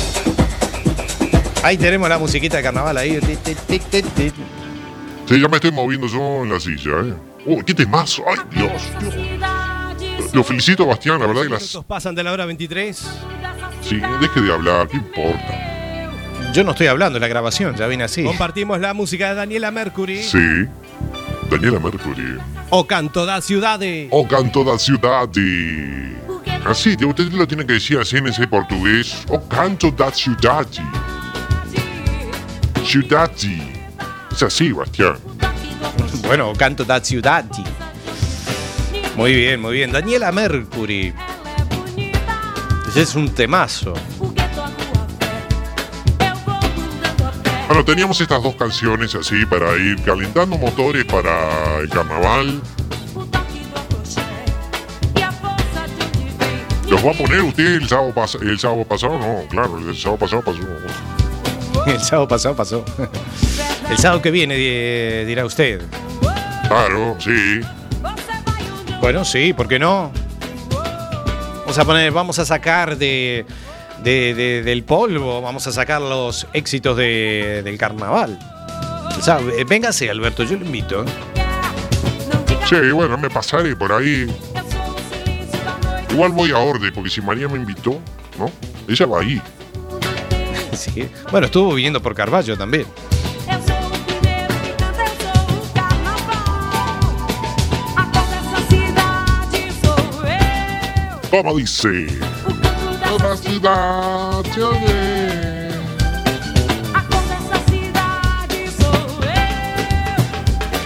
[1.63, 3.19] Ahí tenemos la musiquita de carnaval ahí.
[5.29, 7.15] Sí, ya me estoy moviendo yo en la silla, ¿eh?
[7.47, 8.25] ¡Oh, qué temazo!
[8.29, 10.33] ¡Ay, Dios!
[10.33, 11.79] Lo felicito a Bastián, la verdad que las...
[11.87, 12.97] Pasan de la hora 23.
[13.83, 16.53] Sí, deje de hablar, ¿qué importa?
[16.53, 18.25] Yo no estoy hablando, la grabación ya viene así.
[18.25, 20.23] Compartimos la música de Daniela Mercury.
[20.23, 20.67] Sí.
[21.51, 22.39] Daniela Mercury.
[22.71, 24.09] O Canto da Ciudade.
[24.11, 26.17] O canto da cidade.
[26.65, 29.25] Así, te- usted lo tiene que decir así en ese portugués.
[29.29, 30.81] O canto da cidade.
[32.93, 33.89] Cidade.
[34.31, 35.17] Es así, Bastián.
[36.27, 37.45] Bueno, canto da ciudad.
[39.17, 39.91] Muy bien, muy bien.
[39.93, 41.13] Daniela Mercury.
[42.89, 43.93] Ese es un temazo.
[47.67, 52.63] Bueno, teníamos estas dos canciones así para ir calentando motores para el carnaval.
[56.89, 59.19] ¿Los va a poner usted el sábado, pas- el sábado pasado?
[59.19, 60.59] No, claro, el sábado pasado pasó.
[61.87, 62.85] El sábado pasado pasó.
[63.91, 65.83] El sábado que viene, di- dirá usted.
[66.69, 67.61] Claro, sí.
[69.01, 70.11] Bueno, sí, ¿por qué no?
[71.61, 73.45] Vamos a poner, vamos a sacar de,
[74.03, 78.39] de- de- del polvo, vamos a sacar los éxitos de- del carnaval.
[79.19, 81.03] O sea, eh, véngase, Alberto, yo lo invito.
[81.05, 81.07] ¿eh?
[82.69, 84.27] Sí, bueno, me pasaré por ahí.
[86.11, 87.99] Igual voy a orden, porque si María me invitó,
[88.39, 88.51] ¿no?
[88.89, 89.41] Ella va ahí.
[91.31, 92.87] Bueno, estuvo viniendo por Carballo también.
[101.31, 102.07] ¿Cómo dice?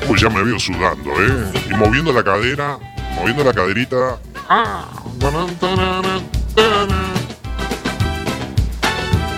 [0.07, 1.53] Pues ya me veo sudando, ¿eh?
[1.69, 2.79] Y moviendo la cadera,
[3.19, 4.19] moviendo la caderita.
[4.49, 4.85] Ah,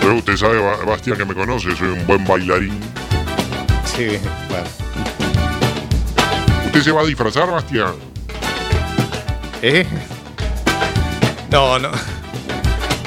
[0.01, 2.79] Pero usted sabe, Ba- Bastián, que me conoce, soy un buen bailarín.
[3.85, 4.17] Sí,
[4.49, 4.65] bueno.
[6.67, 7.93] ¿Usted se va a disfrazar, Bastián?
[9.61, 9.85] ¿Eh?
[11.51, 11.89] No, no.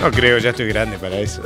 [0.01, 1.43] No creo, ya estoy grande para eso.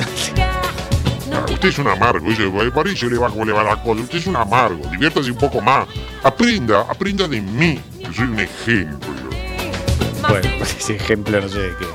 [1.33, 3.77] Ah, usted es un amargo, dice, "Güey, por eso le va como le va la
[3.83, 4.01] cosa.
[4.01, 5.87] Usted es un amargo, diviértase un poco más.
[6.23, 7.79] Aprenda, aprenda de mí.
[8.01, 9.09] Yo soy un ejemplo.
[10.29, 11.87] Bueno, ese ejemplo no sé de qué.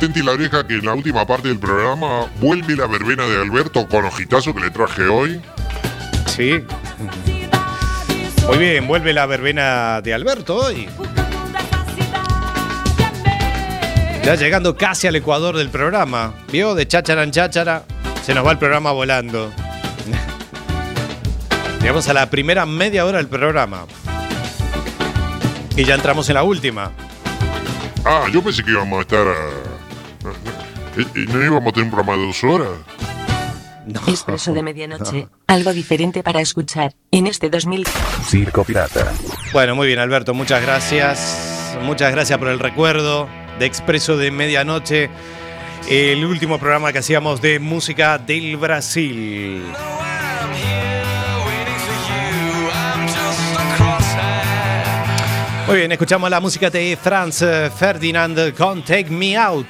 [0.00, 3.86] Atenti la oreja que en la última parte del programa vuelve la verbena de Alberto
[3.86, 5.42] con ojitazo que le traje hoy.
[6.26, 6.64] Sí.
[8.46, 10.88] Muy bien, vuelve la verbena de Alberto hoy.
[14.24, 16.32] Ya llegando casi al ecuador del programa.
[16.50, 16.74] ¿Vio?
[16.74, 17.82] De cháchara en cháchara.
[18.24, 19.52] Se nos va el programa volando.
[21.82, 23.84] Llegamos a la primera media hora del programa.
[25.76, 26.90] Y ya entramos en la última.
[28.06, 29.26] Ah, yo pensé que íbamos a estar.
[30.96, 32.68] Eh, ¿No íbamos a tener un programa de dos horas?
[34.06, 35.28] Expreso de medianoche.
[35.46, 36.94] Algo diferente para escuchar.
[37.10, 37.86] En este 2000.
[38.24, 39.12] Circo Pirata.
[39.52, 41.76] Bueno, muy bien, Alberto, muchas gracias.
[41.82, 45.10] Muchas gracias por el recuerdo de Expreso de Medianoche,
[45.88, 49.62] el último programa que hacíamos de música del Brasil.
[55.66, 57.44] Muy bien, escuchamos la música de Franz
[57.78, 59.68] Ferdinand con Take Me Out.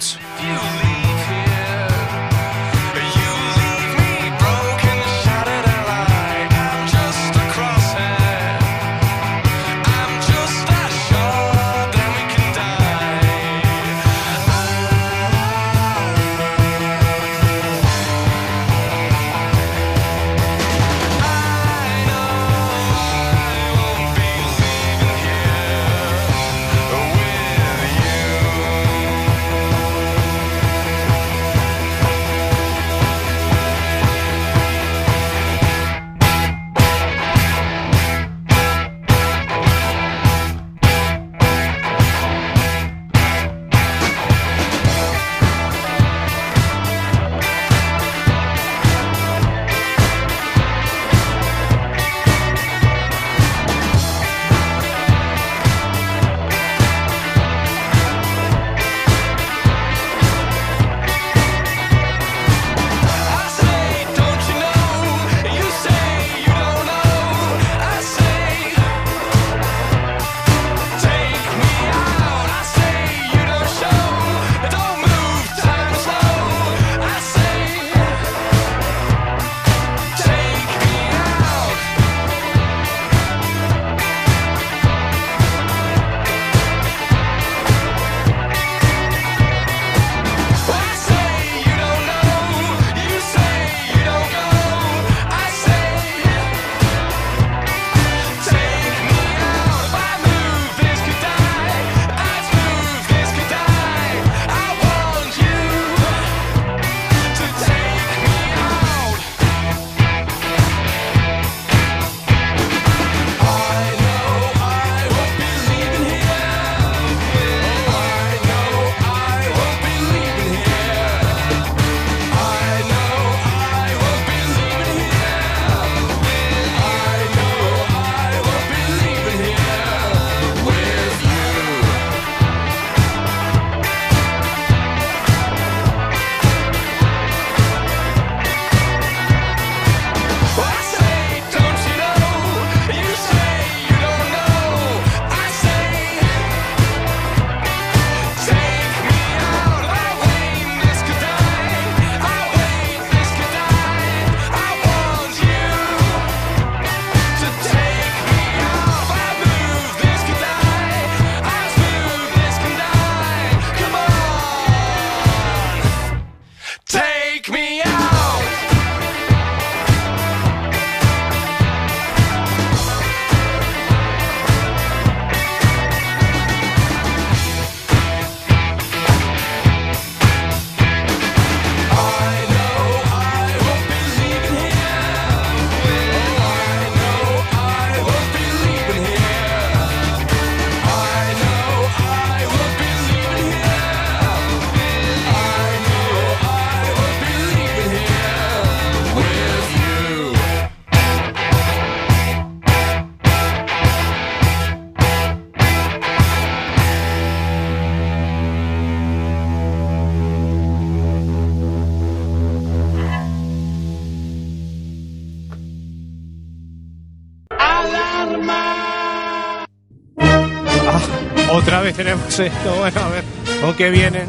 [222.40, 222.74] Esto.
[222.78, 223.24] Bueno, a ver,
[223.60, 224.28] ¿con qué vienen?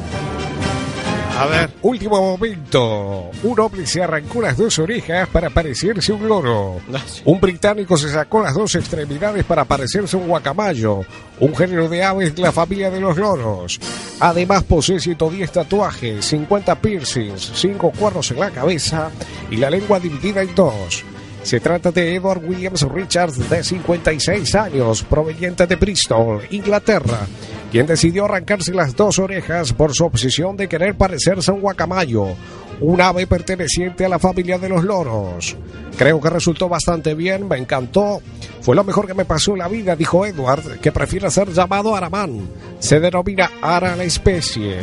[1.41, 1.71] A ver.
[1.81, 3.31] Último momento.
[3.41, 6.79] Un hombre se arrancó las dos orejas para parecerse un loro.
[7.25, 11.01] Un británico se sacó las dos extremidades para parecerse un guacamayo,
[11.39, 13.79] un género de aves de la familia de los loros.
[14.19, 19.09] Además posee 110 tatuajes, 50 piercings, 5 cuernos en la cabeza
[19.49, 21.03] y la lengua dividida en dos.
[21.41, 27.25] Se trata de Edward Williams Richards, de 56 años, proveniente de Bristol, Inglaterra,
[27.71, 32.35] quien decidió arrancarse las dos orejas por su obsesión de querer parecerse a un guacamayo,
[32.81, 35.55] un ave perteneciente a la familia de los loros.
[35.97, 38.21] Creo que resultó bastante bien, me encantó.
[38.59, 41.95] Fue lo mejor que me pasó en la vida, dijo Edward, que prefiere ser llamado
[41.95, 42.49] Aramán.
[42.79, 44.77] Se denomina Ara la especie.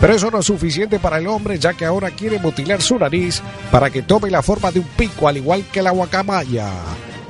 [0.00, 3.42] Pero eso no es suficiente para el hombre, ya que ahora quiere mutilar su nariz
[3.70, 6.70] para que tome la forma de un pico, al igual que la guacamaya.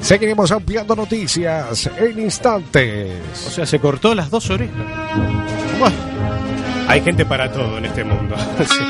[0.02, 3.46] Seguiremos ampliando noticias en instantes.
[3.46, 4.76] O sea, se cortó las dos orejas.
[5.78, 5.96] Bueno,
[6.88, 8.37] hay gente para todo en este mundo.
[8.68, 8.85] Sí.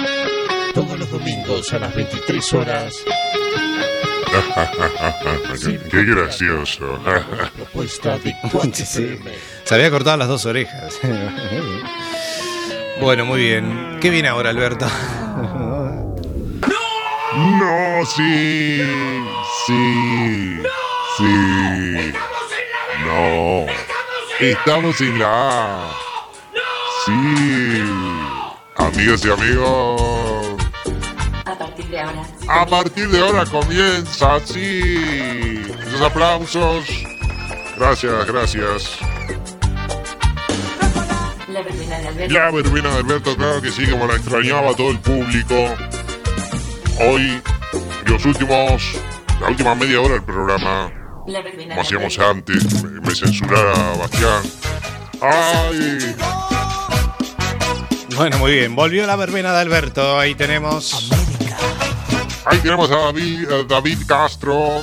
[0.74, 2.96] Todos los domingos a las 23 horas.
[5.62, 6.98] qué, qué gracioso.
[7.56, 9.30] Propuesta de Quack FM.
[9.64, 10.98] Se había cortado las dos orejas.
[13.02, 13.98] bueno, muy bien.
[14.00, 14.86] ¿Qué viene ahora, Alberto?
[17.34, 18.82] No, sí,
[19.66, 20.62] sí,
[21.22, 22.12] sí.
[23.06, 23.66] No.
[24.40, 25.90] Estamos en la A.
[27.04, 27.82] Sí.
[28.76, 30.56] Amigas y amigos.
[31.44, 32.22] A partir de ahora.
[32.48, 35.64] A partir de ahora comienza, sí.
[35.86, 36.84] Esos aplausos.
[37.76, 38.98] Gracias, gracias.
[41.48, 42.34] La verbena de Alberto.
[42.34, 45.54] La verbena de Alberto, claro que sí, como la extrañaba todo el público.
[47.00, 47.42] Hoy,
[48.06, 48.94] los últimos,
[49.40, 50.90] la última media hora del programa,
[51.22, 54.42] como de hacíamos antes, me, me censurara Bastián.
[55.20, 56.16] ¡Ay!
[58.16, 58.74] Bueno, muy bien.
[58.74, 60.18] Volvió la verbena de Alberto.
[60.18, 61.10] Ahí tenemos.
[62.44, 64.82] Ahí tenemos a David, a David Castro.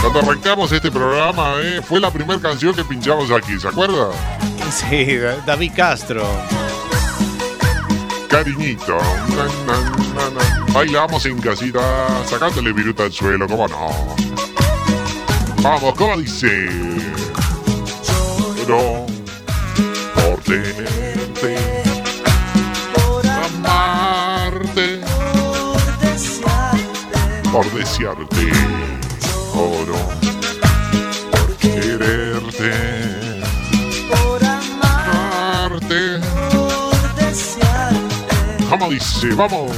[0.00, 4.10] Cuando arrancamos este programa, eh, fue la primera canción que pinchamos aquí, ¿se acuerda?
[4.70, 6.26] Sí, David Castro.
[8.28, 8.98] Cariñito.
[9.34, 10.72] Na, na.
[10.72, 11.80] Bailamos en casita,
[12.26, 14.16] sacándole viruta al suelo, ¿cómo no?
[15.62, 16.68] Vamos, ¿cómo dice?
[18.58, 19.06] Lloro
[20.14, 21.56] por tenerte,
[22.94, 25.00] por amarte,
[27.50, 28.27] por desearte,
[39.20, 39.34] dice?
[39.34, 39.72] Vamos.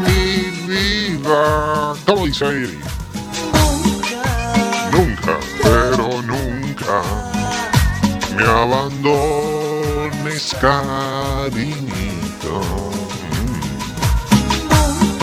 [0.05, 1.95] mi vida.
[2.07, 2.79] ¿Cómo dice Eri?
[4.93, 7.03] Nunca, pero nunca
[8.37, 9.77] me abandones,
[10.61, 11.97] cariñito.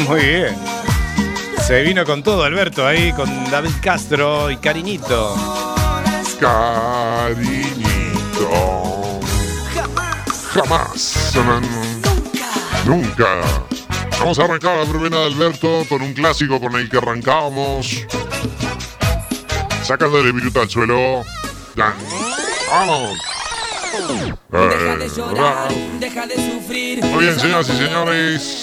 [0.07, 0.55] Muy bien.
[1.65, 5.62] Se vino con todo, Alberto, ahí con David Castro y Cariñito.
[6.43, 7.71] Cariñito.
[10.53, 11.31] Jamás.
[12.85, 13.41] Nunca.
[14.19, 18.05] Vamos a arrancar la verbena de Alberto con un clásico con el que arrancábamos.
[19.83, 21.23] Sacándole viruta al suelo.
[21.77, 21.93] Ya.
[22.69, 23.17] Vamos.
[24.51, 27.05] Deja de Eh, llorar, deja de sufrir.
[27.05, 28.62] Muy bien, señoras y señores.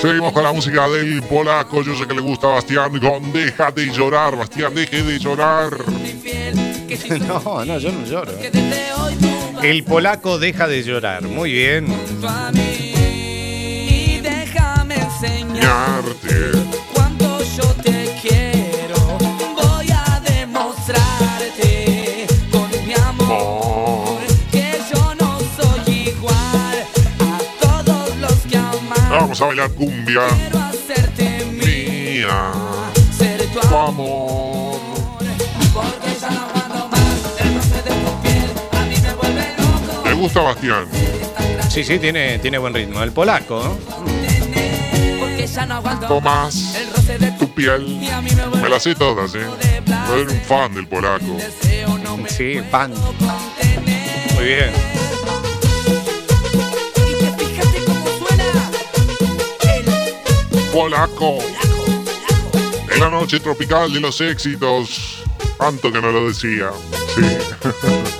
[0.00, 1.82] Seguimos con la música del polaco.
[1.82, 4.34] Yo sé que le gusta a Bastián con Deja de llorar.
[4.36, 5.70] Bastián, deje de llorar.
[7.10, 8.32] No, no, yo no lloro.
[9.62, 11.22] El polaco deja de llorar.
[11.22, 11.86] Muy bien.
[12.78, 16.79] y déjame enseñarte
[29.20, 30.22] Vamos a bailar cumbia.
[30.36, 32.52] Quiero hacerte Mía.
[33.16, 33.88] ser tu amor.
[33.88, 34.80] amor.
[35.74, 38.50] Porque ya no aguanto más el roce de tu piel.
[38.72, 40.08] A mí me vuelve loco.
[40.08, 40.86] ¿Le gusta Bastián?
[41.68, 43.02] Sí, sí, tiene, tiene buen ritmo.
[43.02, 43.62] El polaco.
[43.62, 43.76] ¿no?
[45.20, 47.86] Porque ya no aguanto Tomás, el roce de tu piel.
[48.02, 49.46] y a mí me vuelve Me las sé todas, ¿eh?
[50.08, 51.36] Soy un fan del polaco.
[52.28, 52.92] Sí, pan.
[52.94, 54.34] contener.
[54.34, 54.89] Muy bien.
[60.72, 61.38] Polaco.
[62.92, 65.24] En la noche tropical de los éxitos.
[65.58, 66.70] Tanto que no lo decía.
[67.14, 67.22] Sí.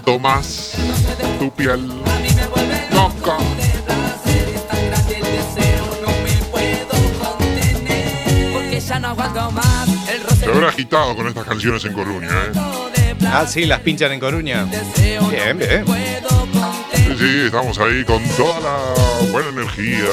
[0.00, 0.72] aguanto más
[1.38, 1.86] tu piel.
[2.92, 3.36] Loca.
[8.52, 12.28] Porque ya no aguanto más el roce Se habrá agitado con estas canciones en Coruña,
[12.28, 13.16] ¿eh?
[13.26, 14.64] Ah, sí, las pinchan en Coruña.
[15.30, 15.84] Bien, bien.
[16.94, 20.08] Sí, sí, estamos ahí con toda la buena energía.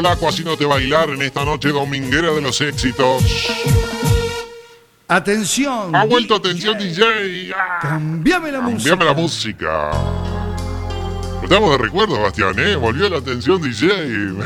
[0.00, 3.22] Polaco haciéndote bailar en esta noche dominguera de los éxitos.
[5.06, 5.94] Atención.
[5.94, 7.52] Ha vuelto atención DJ.
[7.54, 8.90] Ah, Cambiame la música.
[8.90, 9.90] Cambiame la música.
[11.42, 12.76] Estamos de recuerdo, Bastián, ¿eh?
[12.76, 14.36] Volvió la atención DJ.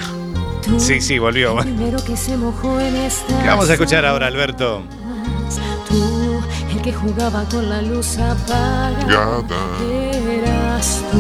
[0.79, 1.57] Sí, sí, volvió.
[1.59, 3.41] Primero que se mojó en esta.
[3.41, 4.83] ¿Qué vamos a escuchar ahora, Alberto?
[5.89, 6.43] Tú,
[6.73, 9.05] el que jugaba con la luz apagada.
[9.07, 9.55] Gata.
[9.89, 11.19] Eras tú.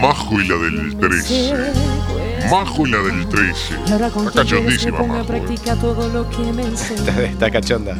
[0.00, 2.17] Majo y la del 13.
[2.50, 3.74] Majo y la del 13.
[3.86, 5.34] Y ahora con Está cachondísima, Majo.
[6.96, 7.96] Está, está cachonda.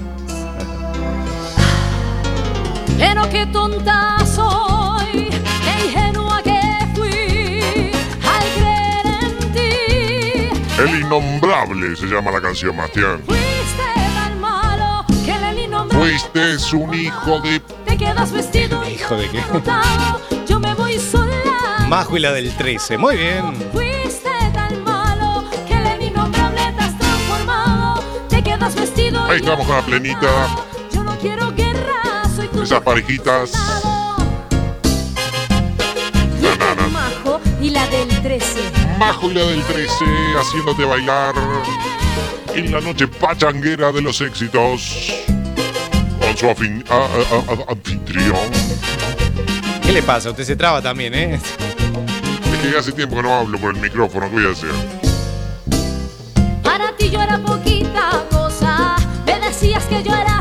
[2.98, 6.60] Pero qué tonta soy, qué ingenua que
[6.94, 7.92] fui
[8.26, 10.82] al creer en ti.
[10.82, 13.22] El innombrable se llama la canción, Bastián.
[13.24, 13.82] Fuiste
[14.14, 17.60] tan malo que el innombrable Fuiste un hijo de.
[17.60, 19.42] te quedas vestido ¿Hijo de qué?
[20.48, 21.34] Yo me voy sola.
[21.88, 22.98] Majo y la del 13.
[22.98, 23.97] Muy bien.
[28.58, 30.48] Quedas vestido Ahí estamos con la plenita.
[30.92, 33.52] Yo no quiero guerra, soy tu Esas parejitas.
[36.92, 38.60] majo y la del 13.
[38.98, 40.04] Majo y la del 13
[40.40, 41.34] haciéndote bailar
[42.54, 45.12] en la noche pachanguera de los éxitos.
[46.20, 48.36] Con su afin- a- a- a- anfitrión.
[49.82, 50.30] ¿Qué le pasa?
[50.30, 51.34] Usted se traba también, ¿eh?
[51.34, 55.07] Es que hace tiempo que no hablo por el micrófono, ¿qué voy a hacer?
[60.04, 60.37] Yo era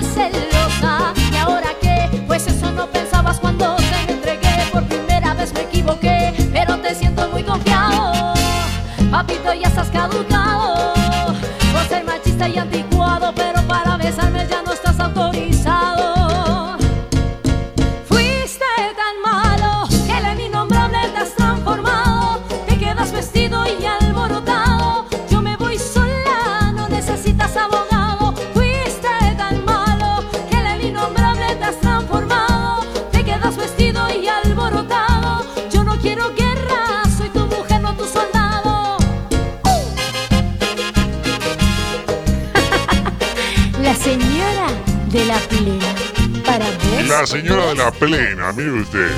[47.19, 49.09] La señora de la plena, mire usted.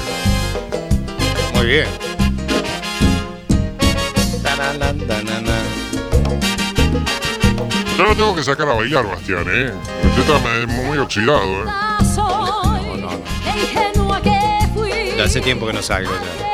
[1.53, 1.85] Muy bien.
[7.97, 9.73] Yo lo tengo que sacar a bailar, Bastián, ¿eh?
[10.05, 11.67] Usted está muy oxidado, ¿eh?
[14.23, 15.17] que fui.
[15.17, 16.48] Ya hace tiempo que no salgo ya.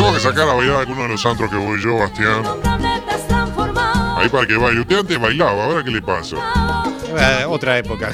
[0.00, 2.42] Tengo que sacar a bailar a alguno de los antros que voy yo, Bastián.
[4.18, 4.80] Ahí para que baile.
[4.80, 6.36] Usted antes bailaba, ¿ahora qué le pasa?
[7.18, 8.12] Eh, otra época.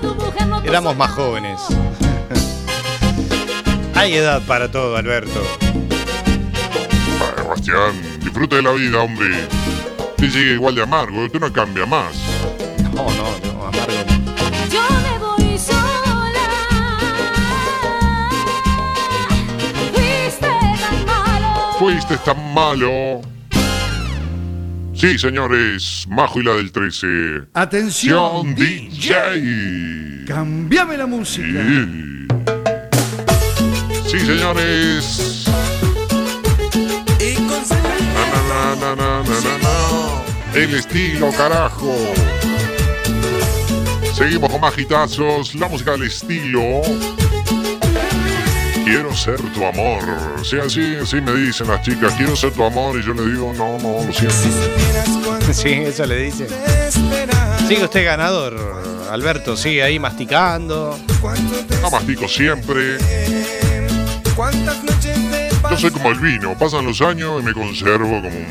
[0.64, 1.60] Éramos más jóvenes.
[3.94, 5.42] Hay edad para todo, Alberto.
[7.46, 9.46] Bastián, disfrute de la vida, hombre.
[10.12, 12.29] Usted sigue igual de amargo, usted no cambia más.
[21.80, 23.22] Fuiste tan malo.
[24.92, 27.06] Sí, señores, Majo y la del 13.
[27.54, 30.26] Atención, DJ.
[30.26, 31.64] Cambiame la música.
[31.64, 32.28] Sí.
[34.10, 35.46] Sí, señores.
[38.78, 39.22] Na, na, na.
[40.52, 41.96] El estilo, carajo.
[44.12, 46.82] Seguimos con más hitazos, la música del estilo.
[48.90, 50.02] Quiero ser tu amor.
[50.44, 52.98] Sí, así, así me dicen las chicas, quiero ser tu amor.
[52.98, 54.34] Y yo le digo, no, no, lo siento.
[55.52, 56.46] Sí, eso le dice.
[57.66, 58.56] Sigue usted ganador,
[59.10, 59.56] Alberto.
[59.56, 60.98] Sigue ahí masticando.
[61.82, 62.98] No mastico siempre.
[65.70, 68.46] Yo soy como el vino, pasan los años y me conservo como un-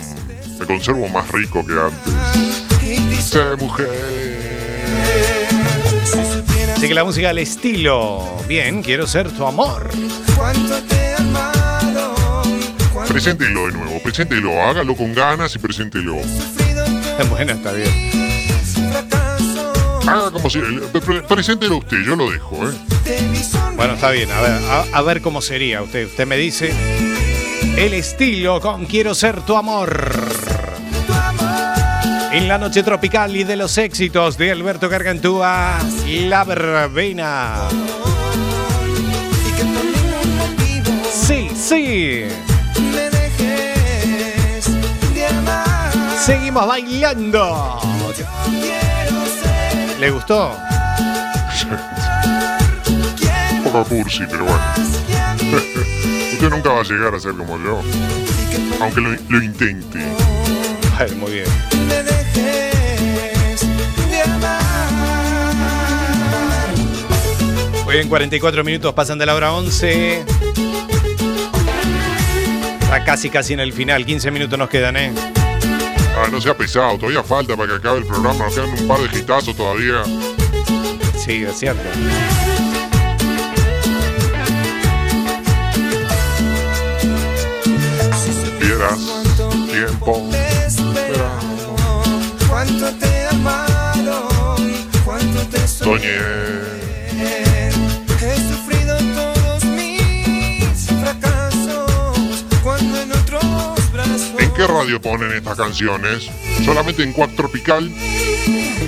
[0.60, 3.24] me conservo más rico que antes.
[3.26, 3.90] Sé mujer.
[6.76, 8.26] Así que la música del estilo.
[8.48, 9.90] Bien, quiero ser tu amor.
[10.40, 12.44] Cuánto te he amado
[13.08, 16.16] Preséntelo de nuevo, preséntelo, hágalo con ganas y preséntelo.
[17.30, 17.90] Bueno, está bien.
[20.08, 20.60] Haga como si.
[21.06, 22.74] pre- Preséntelo usted, yo lo dejo, ¿eh?
[23.76, 24.30] Bueno, está bien.
[24.32, 25.82] A ver, a, a ver cómo sería.
[25.82, 26.72] Usted, usted me dice.
[27.78, 30.20] El estilo con Quiero ser tu amor.
[32.32, 37.68] En la noche tropical y de los éxitos de Alberto Gargantúa, La Verbena.
[41.70, 42.26] Sí, sí.
[46.26, 47.80] Seguimos bailando.
[50.00, 50.58] ¿Le gustó?
[53.52, 54.60] Un poco cursi, pero bueno.
[56.34, 57.84] Usted nunca va a llegar a ser como yo.
[58.82, 60.00] Aunque lo, lo intente.
[60.98, 61.46] Ay, muy bien.
[67.86, 70.26] Muy bien, 44 minutos pasan de la hora 11.
[73.00, 74.06] Está casi, casi en el final.
[74.06, 75.14] 15 minutos nos quedan, ¿eh?
[76.18, 78.44] Ah, no sea pesado, todavía falta para que acabe el programa.
[78.46, 80.04] Nos quedan un par de gitazos todavía.
[81.18, 81.82] Sí, es cierto.
[88.22, 89.00] Si supieras
[89.72, 90.30] tiempo.
[92.50, 94.56] Cuánto te he amado,
[95.06, 96.59] cuánto te Soñé.
[104.60, 106.30] Qué radio ponen estas canciones?
[106.66, 107.90] ¿Solamente en Cuac Tropical?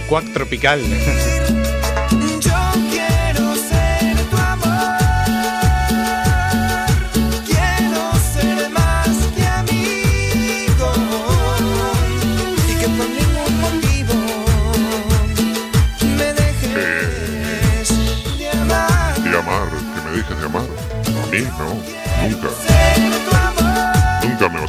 [0.09, 0.81] Cuac Tropical.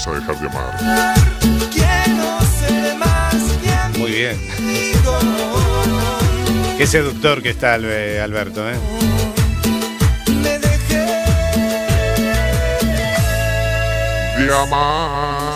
[0.07, 0.75] vas a dejar de amar.
[3.99, 4.37] Muy bien.
[6.77, 8.77] Qué seductor que está Albe- Alberto, ¿eh?
[14.39, 15.53] De amar.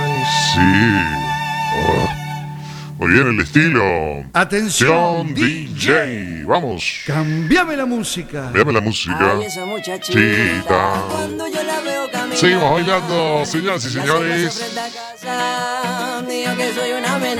[0.00, 1.27] Ay, Sí.
[3.08, 4.22] Muy bien el estilo.
[4.34, 6.44] Atención, DJ.
[6.44, 7.04] Vamos.
[7.06, 8.50] Cambiame la música.
[8.52, 9.32] Veame la música.
[9.32, 11.04] Ay, esa muchachita, Chita.
[11.08, 14.74] cuando yo la veo caminar, Seguimos bailando, señoras y se señores.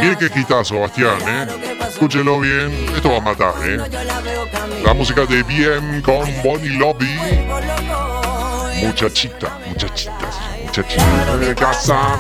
[0.01, 1.47] Miren qué quitazo, Bastián, ¿eh?
[1.87, 2.87] Escúchelo bien.
[2.97, 3.77] Esto va a matar, ¿eh?
[4.83, 7.15] La música de Bien con Bonnie Lobby.
[8.87, 12.19] Muchachita, muchachitas, muchachita de casa.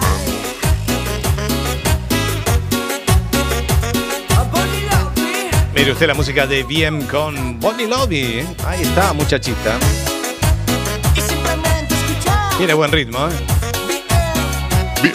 [5.78, 8.40] Mire usted la música de Bien con Bonnie Lobby.
[8.40, 8.46] ¿eh?
[8.66, 9.78] Ahí está, muchachita.
[12.56, 13.30] Tiene buen ritmo, ¿eh?
[15.00, 15.14] Bien.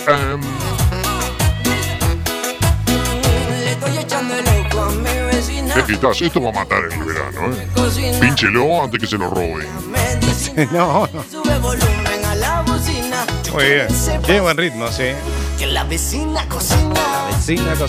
[3.50, 5.76] Le estoy echando el ojo a mi vecina.
[5.76, 6.24] Qué quitazo.
[6.24, 8.20] Esto va a matar en el verano, ¿eh?
[8.22, 9.68] Pínchelo antes que se lo roben.
[10.72, 11.24] No, no.
[11.30, 13.26] sube volumen a la bocina.
[13.52, 13.88] Muy bien.
[14.24, 15.12] Tiene buen ritmo, sí.
[15.60, 17.26] Que la vecina cocina.
[17.32, 17.88] Vecina Yo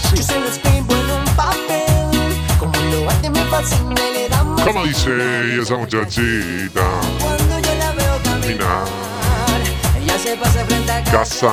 [4.64, 5.10] ¿Cómo dice
[5.60, 6.82] esa muchachita?
[7.20, 8.84] Cuando yo la veo caminar,
[10.00, 11.18] ella se pasa frente a casa.
[11.18, 11.52] casa,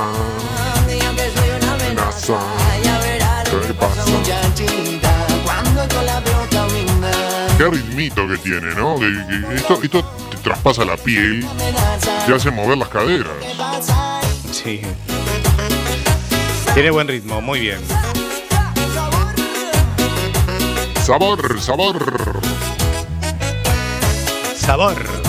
[0.87, 2.39] Digan que soy una amenaza.
[2.83, 5.27] Ya verá lo ¿Qué que pasa, muchachita.
[5.43, 8.95] Cuando yo la veo caminar, Qué ritmito que tiene, ¿no?
[9.53, 11.45] Esto, esto te traspasa la piel,
[12.25, 13.33] te hace mover las caderas.
[14.51, 14.81] Sí.
[16.73, 17.79] Tiene buen ritmo, muy bien.
[21.03, 21.97] Sabor, sabor.
[24.55, 25.20] Sabor.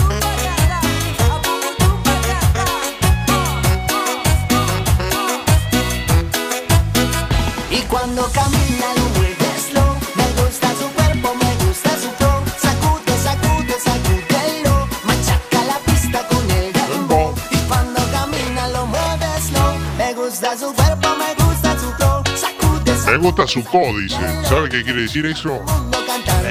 [23.13, 24.17] Me gusta su códice.
[24.43, 25.61] ¿Sabe qué quiere decir eso?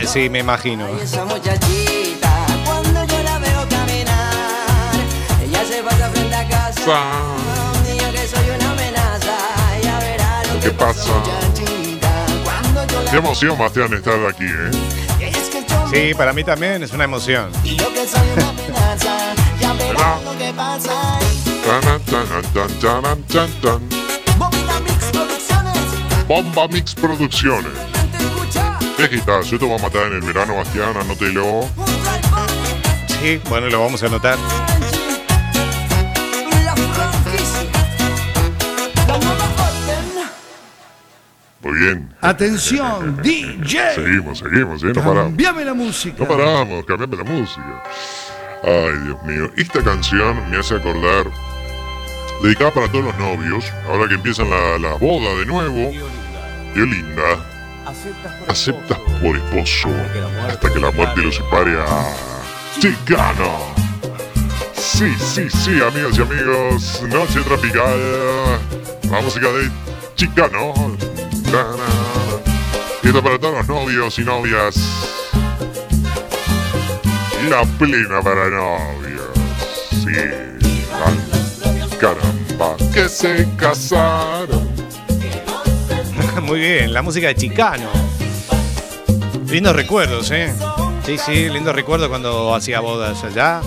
[0.00, 0.86] Eh, sí, me imagino.
[0.96, 4.94] Esa muchachita Cuando yo la veo caminar
[5.44, 9.36] Ella se pasa frente a casa Sa- Digo que soy una amenaza
[9.82, 11.10] Ya verá lo ¿Qué pasa
[13.10, 14.70] Qué emoción, Bastián, estar aquí, ¿eh?
[15.92, 17.50] Sí, para mí también es una emoción.
[17.64, 20.20] Y yo que soy una amenaza, ya ¿Verdad?
[26.32, 27.74] Bomba Mix Producciones.
[28.18, 31.68] escucha Vegetación te va a matar en el verano, Bastián, anótelo.
[33.06, 34.38] Sí, bueno, lo vamos a anotar.
[41.60, 42.14] Muy bien.
[42.22, 43.94] Atención, DJ.
[43.94, 44.86] Seguimos, seguimos, ¿eh?
[44.86, 45.24] No paramos.
[45.24, 46.16] Cambiame la música.
[46.18, 47.82] No paramos, cambiame la música.
[48.62, 49.50] Ay, Dios mío.
[49.58, 51.26] Esta canción me hace acordar.
[52.42, 53.70] Dedicada para todos los novios.
[53.86, 56.21] Ahora que empiezan la, la boda de nuevo.
[56.74, 57.44] Linda.
[58.48, 59.88] Aceptas por esposo.
[60.48, 62.14] Hasta que la muerte lo separe a.
[62.80, 63.72] Chicano.
[64.74, 67.02] Sí, sí, sí, amigas y amigos.
[67.08, 68.00] Noche tropical.
[69.10, 69.70] La música de
[70.16, 70.72] Chicano.
[73.02, 74.74] Esto para todos los novios y novias.
[77.50, 79.28] La plena para novios.
[79.90, 80.14] Sí.
[82.00, 84.66] Caramba, que se casaron.
[86.42, 87.90] Muy bien, la música de Chicano.
[89.46, 90.54] Lindos recuerdos, ¿eh?
[91.04, 93.60] Sí, sí, lindos recuerdos cuando hacía bodas allá.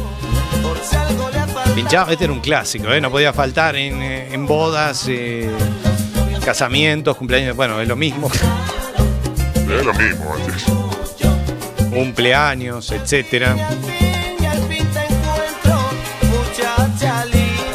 [1.75, 2.99] Pinchaba, este era un clásico, ¿eh?
[3.01, 5.51] No podía faltar en, eh, en bodas, eh,
[6.43, 7.55] casamientos, cumpleaños.
[7.55, 8.31] Bueno, es lo mismo.
[9.69, 10.35] Es lo mismo,
[11.91, 13.55] cumpleaños, etcétera.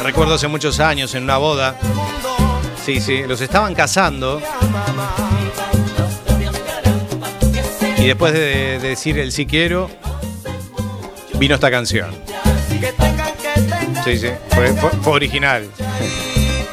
[0.03, 1.77] Recuerdo hace muchos años en una boda.
[2.85, 4.41] Sí, sí, los estaban casando.
[7.97, 9.89] Y después de, de decir el sí quiero,
[11.35, 12.11] vino esta canción.
[14.03, 15.69] Sí, sí, fue, fue- fue original.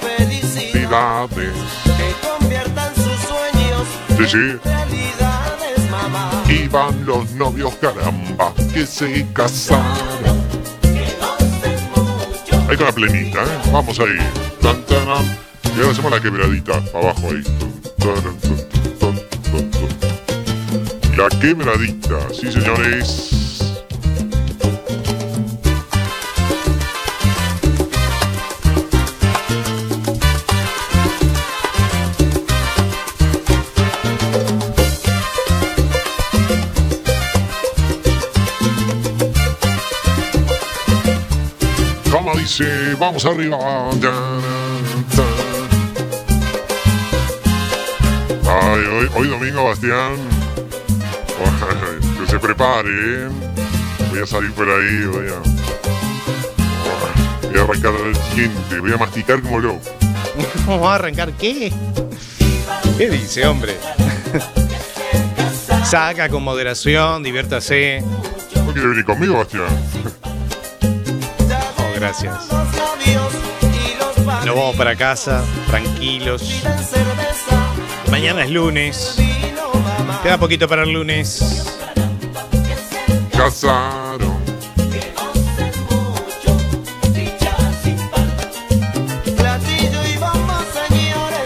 [0.00, 1.52] Felicidades.
[1.84, 3.86] que conviertan sus sueños
[4.16, 4.36] Sí, sí.
[4.38, 6.30] en realidades, mamá.
[6.48, 9.84] Iban los novios, caramba, que se casaron.
[12.70, 13.46] Ahí con la plenita, ¿eh?
[13.70, 14.16] Vamos ahí.
[15.78, 17.44] Y ahora hacemos la quebradita, abajo ahí.
[21.16, 23.30] La quebradita, sí señores.
[42.10, 43.58] Como dice, vamos arriba.
[48.70, 50.16] Ay, hoy, hoy domingo, Bastián.
[51.40, 53.28] Ay, que se prepare, ¿eh?
[54.10, 55.40] Voy a salir por ahí, voy a.
[57.48, 59.80] Voy a arrancar el diente, voy a masticar como loco.
[60.66, 61.72] ¿Cómo va a arrancar qué?
[62.98, 63.74] ¿Qué dice, hombre?
[65.86, 68.04] Saca con moderación, diviértase.
[68.54, 69.64] ¿No quiere venir conmigo, Bastián?
[70.82, 72.34] Oh, gracias.
[74.44, 76.62] Nos vamos para casa, tranquilos.
[78.10, 79.16] Mañana es lunes.
[80.22, 81.78] Queda poquito para el lunes.
[83.32, 84.36] Casaron.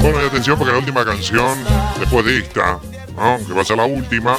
[0.01, 1.59] Bueno, y atención porque la última canción,
[2.01, 2.79] después de esta,
[3.17, 3.39] ¿no?
[3.47, 4.37] que va a ser la última,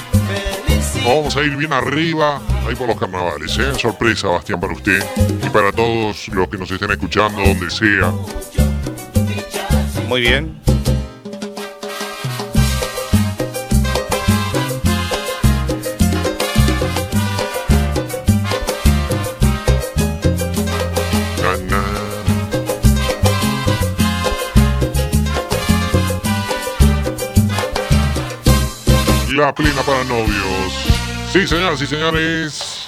[1.05, 3.73] vamos a ir bien arriba, ahí por los carnavales, ¿eh?
[3.79, 8.11] Sorpresa, Bastián, para usted y para todos los que nos estén escuchando, donde sea.
[10.07, 10.72] Muy bien.
[29.35, 30.73] La plena para novios.
[31.31, 32.85] Sí, señoras y señores.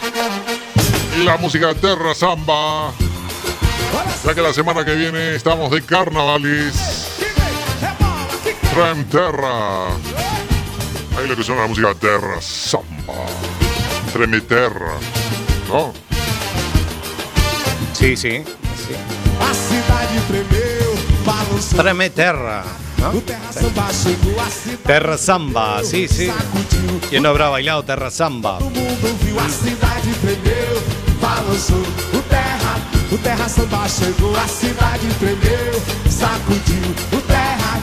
[1.20, 2.92] Y la música de Terra Samba.
[4.24, 7.10] Ya que la semana que viene estamos de carnavales.
[8.72, 9.88] Trem Terra.
[11.18, 13.26] Ahí lo que suena la música de Terra Samba.
[14.14, 15.00] Treme Terra.
[15.68, 15.94] ¿No?
[17.94, 18.44] Sí, sí.
[19.40, 21.80] A cidade tremeu, balançou.
[21.80, 22.85] Treme Terra.
[23.26, 26.32] Terra samba chegou, a cidade Terra Samba, sí, sí.
[27.10, 28.60] ¿Quién no habrá bailado Terra Samba?
[28.60, 30.82] mundo viu, a cidade tremeu,
[31.22, 31.84] balançou.
[32.14, 32.78] O terra,
[33.12, 35.74] o terra samba chegou, a cidade tremeu,
[36.10, 36.96] sacudiu.
[37.12, 37.82] O terra,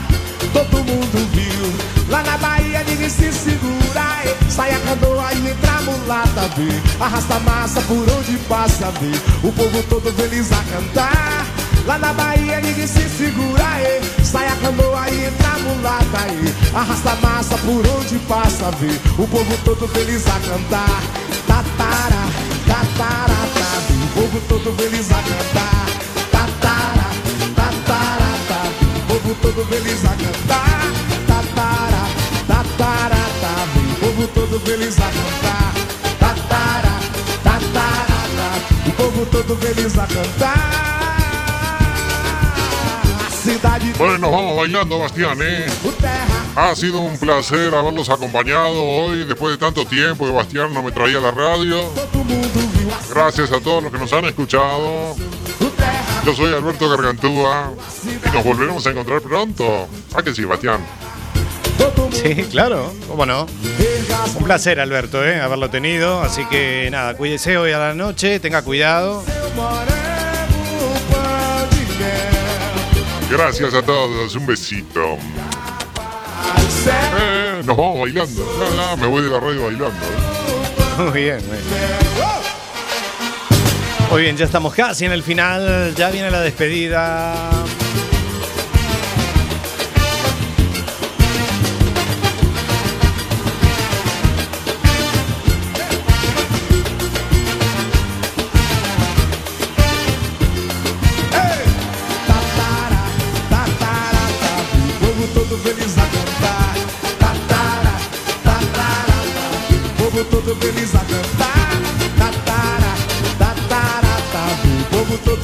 [0.52, 2.08] todo mundo viu.
[2.08, 4.36] Lá na Bahia ninguém se segura, eh.
[4.48, 6.68] sai a canoa e entra a mulata, vê.
[7.02, 9.46] Arrasta a massa por onde passa, vê.
[9.46, 11.51] O povo todo feliz a cantar.
[11.86, 14.00] Lá na Bahia ninguém se segura, eh.
[14.22, 16.54] sai a canoa e entra a mulata, aí.
[16.74, 18.92] Arrasta a massa por onde passa, vê.
[19.20, 21.02] O povo todo feliz a cantar.
[21.46, 22.22] Tatara,
[22.68, 24.04] tatara, vê.
[24.04, 25.86] O povo todo feliz a cantar.
[26.30, 27.08] Tatara,
[27.56, 28.96] tatara, vê.
[28.96, 30.92] O povo todo feliz a cantar.
[31.26, 32.04] Tatara,
[32.46, 33.22] tatara,
[34.64, 35.74] feliz a cantar.
[36.20, 36.94] Tatara,
[37.42, 38.50] tatarara,
[38.86, 40.71] o povo todo feliz a cantar.
[43.98, 45.66] Bueno, nos vamos bailando, Bastián, ¿eh?
[46.56, 50.92] Ha sido un placer haberlos acompañado hoy después de tanto tiempo que Bastián no me
[50.92, 51.82] traía la radio.
[53.10, 55.14] Gracias a todos los que nos han escuchado.
[56.24, 57.72] Yo soy Alberto Gargantúa
[58.04, 59.88] y nos volveremos a encontrar pronto.
[60.14, 60.80] ¿A que sí, Bastián?
[62.12, 63.46] Sí, claro, cómo no.
[64.36, 65.40] Un placer, Alberto, ¿eh?
[65.40, 66.22] haberlo tenido.
[66.22, 69.24] Así que nada, cuídese hoy a la noche, tenga cuidado.
[73.32, 75.16] Gracias a todos, un besito.
[76.86, 78.96] Eh, nos vamos bailando.
[79.00, 80.06] Me voy de la radio bailando.
[80.98, 81.62] Muy bien, muy bien.
[84.10, 87.50] Muy bien, ya estamos casi en el final, ya viene la despedida.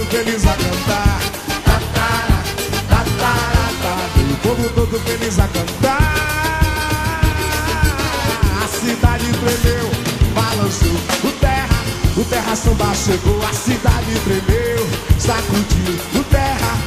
[0.09, 1.21] Todo feliz a cantar.
[1.65, 2.43] Tatara,
[2.89, 3.95] tatara,
[4.33, 6.61] o povo todo feliz a cantar.
[8.63, 9.91] A cidade tremeu,
[10.35, 11.85] balançou o terra,
[12.17, 13.41] o terra samba chegou.
[13.47, 14.89] A cidade tremeu,
[15.19, 16.79] sacudiu o terra.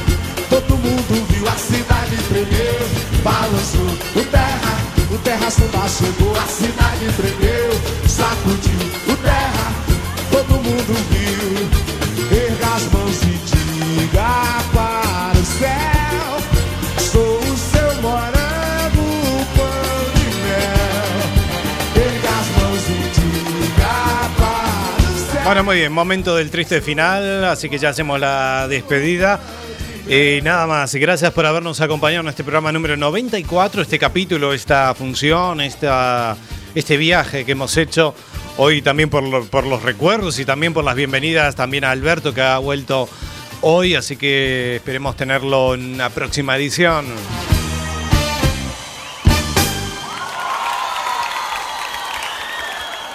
[0.50, 2.88] Todo mundo viu a cidade tremeu,
[3.22, 4.78] balançou o terra,
[5.10, 7.70] o terra samba chegou, a cidade tremeu,
[8.06, 9.72] sacudiu o terra,
[10.30, 11.31] todo mundo viu.
[25.52, 29.38] Bueno, muy bien, momento del triste final, así que ya hacemos la despedida.
[30.08, 34.94] Eh, nada más, gracias por habernos acompañado en este programa número 94, este capítulo, esta
[34.94, 36.38] función, esta,
[36.74, 38.14] este viaje que hemos hecho.
[38.56, 42.40] Hoy también por, por los recuerdos y también por las bienvenidas también a Alberto que
[42.40, 43.06] ha vuelto
[43.60, 47.04] hoy, así que esperemos tenerlo en una próxima edición.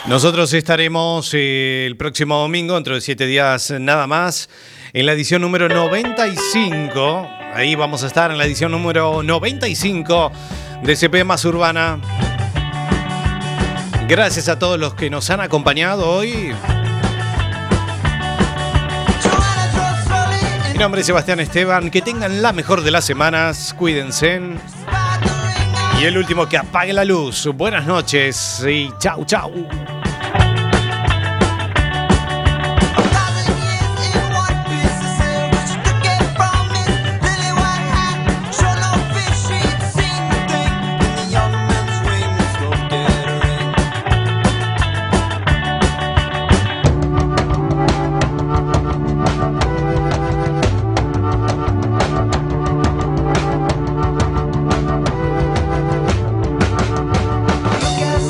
[0.08, 4.50] Nosotros estaremos eh, el próximo domingo, dentro de siete días nada más,
[4.94, 7.30] en la edición número 95.
[7.54, 10.32] Ahí vamos a estar en la edición número 95
[10.82, 12.00] de CP Más Urbana.
[14.08, 16.54] Gracias a todos los que nos han acompañado hoy.
[20.72, 21.92] Mi nombre es Sebastián Esteban.
[21.92, 23.76] Que tengan la mejor de las semanas.
[23.78, 24.40] Cuídense.
[26.00, 27.50] Y el último que apague la luz.
[27.54, 29.52] Buenas noches y chau, chau.